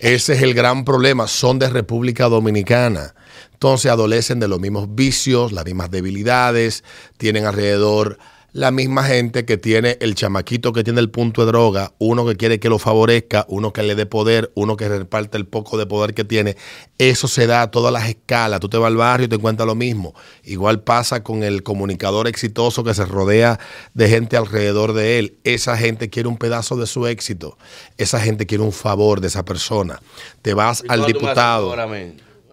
Ese 0.00 0.32
es 0.34 0.42
el 0.42 0.54
gran 0.54 0.84
problema. 0.84 1.26
Son 1.28 1.58
de 1.58 1.68
República 1.68 2.28
Dominicana. 2.28 3.14
Entonces 3.52 3.90
adolecen 3.90 4.40
de 4.40 4.48
los 4.48 4.60
mismos 4.60 4.94
vicios, 4.94 5.52
las 5.52 5.64
mismas 5.64 5.90
debilidades, 5.90 6.84
tienen 7.16 7.46
alrededor 7.46 8.18
la 8.54 8.70
misma 8.70 9.02
gente 9.02 9.44
que 9.44 9.58
tiene 9.58 9.98
el 10.00 10.14
chamaquito 10.14 10.72
que 10.72 10.84
tiene 10.84 11.00
el 11.00 11.10
punto 11.10 11.40
de 11.40 11.48
droga, 11.48 11.92
uno 11.98 12.24
que 12.24 12.36
quiere 12.36 12.60
que 12.60 12.68
lo 12.68 12.78
favorezca, 12.78 13.44
uno 13.48 13.72
que 13.72 13.82
le 13.82 13.96
dé 13.96 14.06
poder, 14.06 14.52
uno 14.54 14.76
que 14.76 14.88
reparte 14.88 15.36
el 15.36 15.44
poco 15.44 15.76
de 15.76 15.86
poder 15.86 16.14
que 16.14 16.22
tiene. 16.22 16.56
Eso 16.96 17.26
se 17.26 17.48
da 17.48 17.62
a 17.62 17.70
todas 17.72 17.92
las 17.92 18.08
escalas. 18.08 18.60
Tú 18.60 18.68
te 18.68 18.78
vas 18.78 18.86
al 18.86 18.96
barrio 18.96 19.24
y 19.24 19.28
te 19.28 19.34
encuentras 19.34 19.66
lo 19.66 19.74
mismo. 19.74 20.14
Igual 20.44 20.84
pasa 20.84 21.24
con 21.24 21.42
el 21.42 21.64
comunicador 21.64 22.28
exitoso 22.28 22.84
que 22.84 22.94
se 22.94 23.04
rodea 23.04 23.58
de 23.92 24.08
gente 24.08 24.36
alrededor 24.36 24.92
de 24.92 25.18
él. 25.18 25.36
Esa 25.42 25.76
gente 25.76 26.08
quiere 26.08 26.28
un 26.28 26.36
pedazo 26.36 26.76
de 26.76 26.86
su 26.86 27.08
éxito. 27.08 27.58
Esa 27.98 28.20
gente 28.20 28.46
quiere 28.46 28.62
un 28.62 28.72
favor 28.72 29.20
de 29.20 29.26
esa 29.26 29.44
persona. 29.44 30.00
Te 30.42 30.54
vas 30.54 30.84
¿Y 30.84 30.92
al 30.92 31.06
diputado. 31.06 31.70
ahora? 31.70 31.88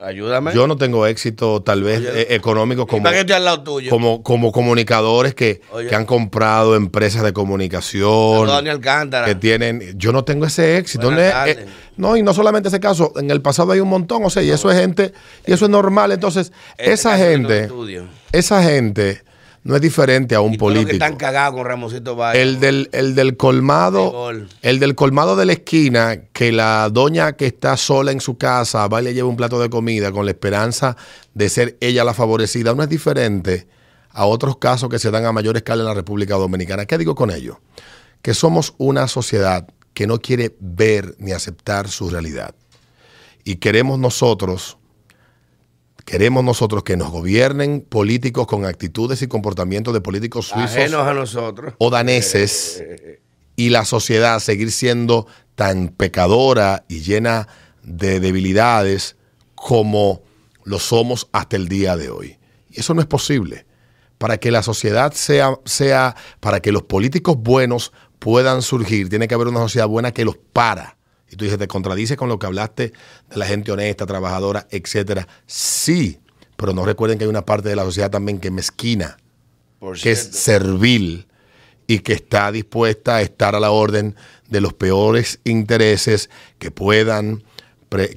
Ayúdame. 0.02 0.54
Yo 0.54 0.66
no 0.68 0.78
tengo 0.78 1.06
éxito 1.06 1.62
tal 1.62 1.84
vez 1.84 2.02
eh, 2.04 2.28
económico 2.32 2.84
¿Y 2.84 2.86
como, 2.88 3.08
al 3.08 3.46
lado 3.46 3.62
tuyo? 3.62 3.90
como, 3.90 4.24
como 4.24 4.52
comunicadores 4.52 5.36
que, 5.36 5.62
que 5.88 5.96
han 5.96 6.06
comprado 6.06 6.76
empresas 6.76 7.24
de 7.24 7.34
comunicación. 7.34 8.46
Que 9.26 9.36
tienen, 9.36 9.94
yo 9.98 10.12
no 10.12 10.24
tengo 10.24 10.46
ese 10.46 10.78
éxito. 10.78 11.12
No, 11.12 11.20
es- 11.20 11.58
eh, 11.58 11.66
no, 11.98 12.18
y 12.18 12.24
no 12.24 12.34
solamente 12.34 12.70
ese 12.70 12.80
caso, 12.80 13.14
en 13.18 13.30
el 13.30 13.42
pasado 13.42 13.74
hay 13.74 13.80
un 13.80 13.90
montón, 13.90 14.26
o 14.26 14.30
sea, 14.30 14.42
y 14.42 14.50
eso 14.50 14.72
es 14.72 14.80
gente, 14.80 15.14
y 15.46 15.54
eso 15.54 15.66
es 15.66 15.72
normal. 15.72 16.12
Entonces, 16.12 16.52
Este 16.78 16.94
esa 16.94 17.18
gente, 17.18 17.70
esa 18.32 18.64
gente 18.64 19.22
no 19.64 19.76
es 19.76 19.82
diferente 19.82 20.34
a 20.36 20.42
un 20.42 20.54
Y 20.54 20.58
los 20.58 20.58
que 20.58 20.60
político. 20.60 20.92
están 20.94 21.16
cagados 21.18 21.56
con 21.56 21.66
Ramosito 21.66 22.16
Valle. 22.16 22.42
El 22.42 22.60
del, 22.60 22.90
el 22.94 23.14
del 23.16 23.38
colmado, 23.38 24.10
Gol. 24.12 24.50
el 24.62 24.80
del 24.80 24.96
colmado 24.96 25.36
de 25.36 25.46
la 25.46 25.54
esquina, 25.54 26.18
que 26.34 26.52
la 26.52 26.90
doña 26.92 27.34
que 27.34 27.46
está 27.46 27.78
sola 27.78 28.12
en 28.12 28.22
su 28.22 28.38
casa 28.38 28.88
va 28.88 29.02
y 29.02 29.06
le 29.06 29.14
lleva 29.14 29.30
un 29.30 29.38
plato 29.38 29.60
de 29.60 29.70
comida 29.70 30.12
con 30.12 30.26
la 30.26 30.32
esperanza 30.32 30.98
de 31.34 31.50
ser 31.50 31.78
ella 31.80 32.04
la 32.04 32.14
favorecida, 32.14 32.74
no 32.74 32.82
es 32.84 32.90
diferente 32.90 33.68
a 34.10 34.26
otros 34.26 34.58
casos 34.58 34.90
que 34.90 35.00
se 35.00 35.12
dan 35.12 35.26
a 35.26 35.32
mayor 35.32 35.56
escala 35.58 35.84
en 35.84 35.88
la 35.88 35.94
República 35.94 36.36
Dominicana. 36.36 36.86
¿Qué 36.86 36.98
digo 36.98 37.16
con 37.16 37.30
ello? 37.32 37.62
Que 38.22 38.34
somos 38.34 38.74
una 38.78 39.08
sociedad 39.08 39.68
que 39.94 40.08
no 40.08 40.20
quiere 40.20 40.56
ver 40.60 41.16
ni 41.20 41.34
aceptar 41.34 41.88
su 41.88 42.10
realidad. 42.10 42.56
Y 43.44 43.58
queremos 43.58 44.00
nosotros, 44.00 44.78
queremos 46.06 46.44
nosotros 46.44 46.84
que 46.84 46.98
nos 46.98 47.12
gobiernen 47.12 47.82
políticos 47.82 48.48
con 48.48 48.66
actitudes 48.66 49.22
y 49.22 49.28
comportamientos 49.28 49.94
de 49.94 50.02
políticos 50.02 50.48
suizos 50.48 50.78
Ajenos 50.78 51.08
a 51.08 51.14
nosotros. 51.14 51.74
o 51.78 51.90
daneses 51.90 52.84
y 53.56 53.70
la 53.70 53.86
sociedad 53.86 54.40
seguir 54.40 54.72
siendo 54.72 55.28
tan 55.56 55.90
pecadora 55.90 56.86
y 56.88 57.02
llena 57.02 57.48
de 57.84 58.20
debilidades 58.20 59.16
como 59.56 60.24
lo 60.64 60.80
somos 60.80 61.28
hasta 61.32 61.56
el 61.56 61.68
día 61.68 61.98
de 61.98 62.10
hoy. 62.10 62.38
Y 62.70 62.80
eso 62.80 62.94
no 62.94 63.02
es 63.02 63.08
posible. 63.08 63.66
Para 64.18 64.38
que 64.38 64.52
la 64.52 64.64
sociedad 64.64 65.14
sea, 65.14 65.56
sea, 65.66 66.16
para 66.40 66.60
que 66.60 66.72
los 66.72 66.84
políticos 66.84 67.38
buenos 67.38 67.92
puedan 68.20 68.62
surgir, 68.62 69.10
tiene 69.10 69.28
que 69.28 69.34
haber 69.34 69.48
una 69.48 69.60
sociedad 69.60 69.88
buena 69.88 70.12
que 70.12 70.26
los 70.26 70.38
para. 70.38 70.98
Y 71.32 71.38
tú 71.38 71.46
dices, 71.46 71.58
te 71.58 71.68
contradices 71.68 72.18
con 72.18 72.30
lo 72.30 72.38
que 72.38 72.46
hablaste 72.46 72.94
de 73.30 73.38
la 73.38 73.46
gente 73.46 73.72
honesta, 73.72 74.06
trabajadora, 74.06 74.68
etcétera. 74.70 75.28
Sí, 75.48 76.20
pero 76.58 76.74
no 76.74 76.86
recuerden 76.86 77.18
que 77.18 77.24
hay 77.24 77.30
una 77.30 77.46
parte 77.46 77.70
de 77.70 77.76
la 77.76 77.84
sociedad 77.84 78.12
también 78.12 78.40
que 78.40 78.50
es 78.50 78.54
mezquina 78.54 79.18
Por 79.80 79.98
que 79.98 80.12
es 80.12 80.20
servil 80.20 81.28
y 81.88 82.00
que 82.00 82.14
está 82.14 82.52
dispuesta 82.52 83.16
a 83.16 83.22
estar 83.22 83.56
a 83.56 83.60
la 83.60 83.72
orden 83.72 84.16
de 84.50 84.62
los 84.62 84.74
peores 84.74 85.40
intereses 85.44 86.30
que 86.60 86.70
puedan, 86.70 87.44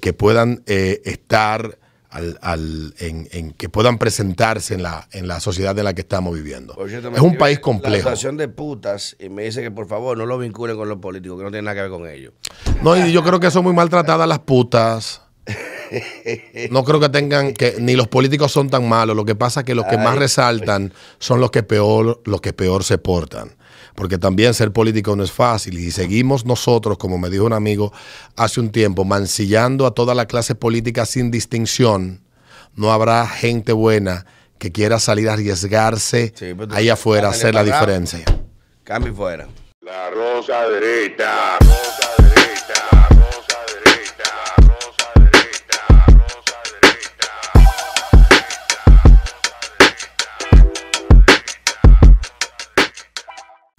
que 0.00 0.12
puedan 0.12 0.62
eh, 0.66 1.00
estar 1.04 1.78
al, 2.14 2.38
al- 2.42 2.94
en, 2.98 3.28
en 3.32 3.52
que 3.52 3.68
puedan 3.68 3.98
presentarse 3.98 4.74
en 4.74 4.82
la, 4.82 5.06
en 5.12 5.28
la 5.28 5.40
sociedad 5.40 5.78
en 5.78 5.84
la 5.84 5.92
que 5.94 6.00
estamos 6.02 6.34
viviendo. 6.34 6.74
Cierto, 6.88 7.08
es 7.14 7.20
un 7.20 7.36
país 7.36 7.58
La 7.58 7.62
complejo. 7.62 8.08
asociación 8.08 8.36
de 8.36 8.48
putas 8.48 9.16
y 9.18 9.28
me 9.28 9.42
dice 9.44 9.62
que 9.62 9.70
por 9.70 9.86
favor 9.86 10.16
no 10.16 10.24
lo 10.24 10.38
vinculen 10.38 10.76
con 10.76 10.88
los 10.88 10.98
políticos, 10.98 11.36
que 11.38 11.44
no 11.44 11.50
tiene 11.50 11.62
nada 11.62 11.74
que 11.74 11.82
ver 11.82 11.90
con 11.90 12.08
ellos. 12.08 12.32
No, 12.82 12.96
y 12.96 13.12
yo 13.12 13.22
creo 13.22 13.40
que 13.40 13.50
son 13.50 13.64
muy 13.64 13.72
maltratadas 13.74 14.26
las 14.28 14.38
putas. 14.40 15.20
No 16.70 16.84
creo 16.84 16.98
que 17.00 17.08
tengan 17.08 17.52
que 17.52 17.76
ni 17.78 17.94
los 17.94 18.08
políticos 18.08 18.50
son 18.50 18.70
tan 18.70 18.88
malos. 18.88 19.14
Lo 19.14 19.24
que 19.24 19.34
pasa 19.34 19.60
es 19.60 19.66
que 19.66 19.74
los 19.74 19.84
que 19.86 19.98
más 19.98 20.16
resaltan 20.16 20.92
son 21.18 21.40
los 21.40 21.50
que 21.50 21.62
peor, 21.62 22.20
los 22.24 22.40
que 22.40 22.52
peor 22.52 22.82
se 22.84 22.98
portan. 22.98 23.54
Porque 23.94 24.18
también 24.18 24.54
ser 24.54 24.72
político 24.72 25.14
no 25.14 25.22
es 25.22 25.30
fácil. 25.32 25.78
Y 25.78 25.90
seguimos 25.92 26.44
nosotros, 26.44 26.98
como 26.98 27.16
me 27.18 27.30
dijo 27.30 27.44
un 27.44 27.52
amigo 27.52 27.92
hace 28.36 28.60
un 28.60 28.70
tiempo, 28.70 29.04
mancillando 29.04 29.86
a 29.86 29.92
toda 29.94 30.14
la 30.14 30.26
clase 30.26 30.54
política 30.54 31.06
sin 31.06 31.30
distinción. 31.30 32.20
No 32.74 32.92
habrá 32.92 33.26
gente 33.28 33.72
buena 33.72 34.26
que 34.58 34.72
quiera 34.72 34.98
salir 34.98 35.28
a 35.28 35.34
arriesgarse 35.34 36.32
Sí, 36.36 36.54
tú- 36.54 36.68
ahí 36.74 36.88
afuera 36.88 37.28
a 37.28 37.30
hacer 37.30 37.54
la 37.54 37.62
diferencia. 37.62 38.24
Cambio 38.82 39.14
fuera. 39.14 39.46
La 39.82 40.10
rosa 40.10 40.68
derecha, 40.70 41.58
rosa 41.60 42.08
derecha, 42.18 42.33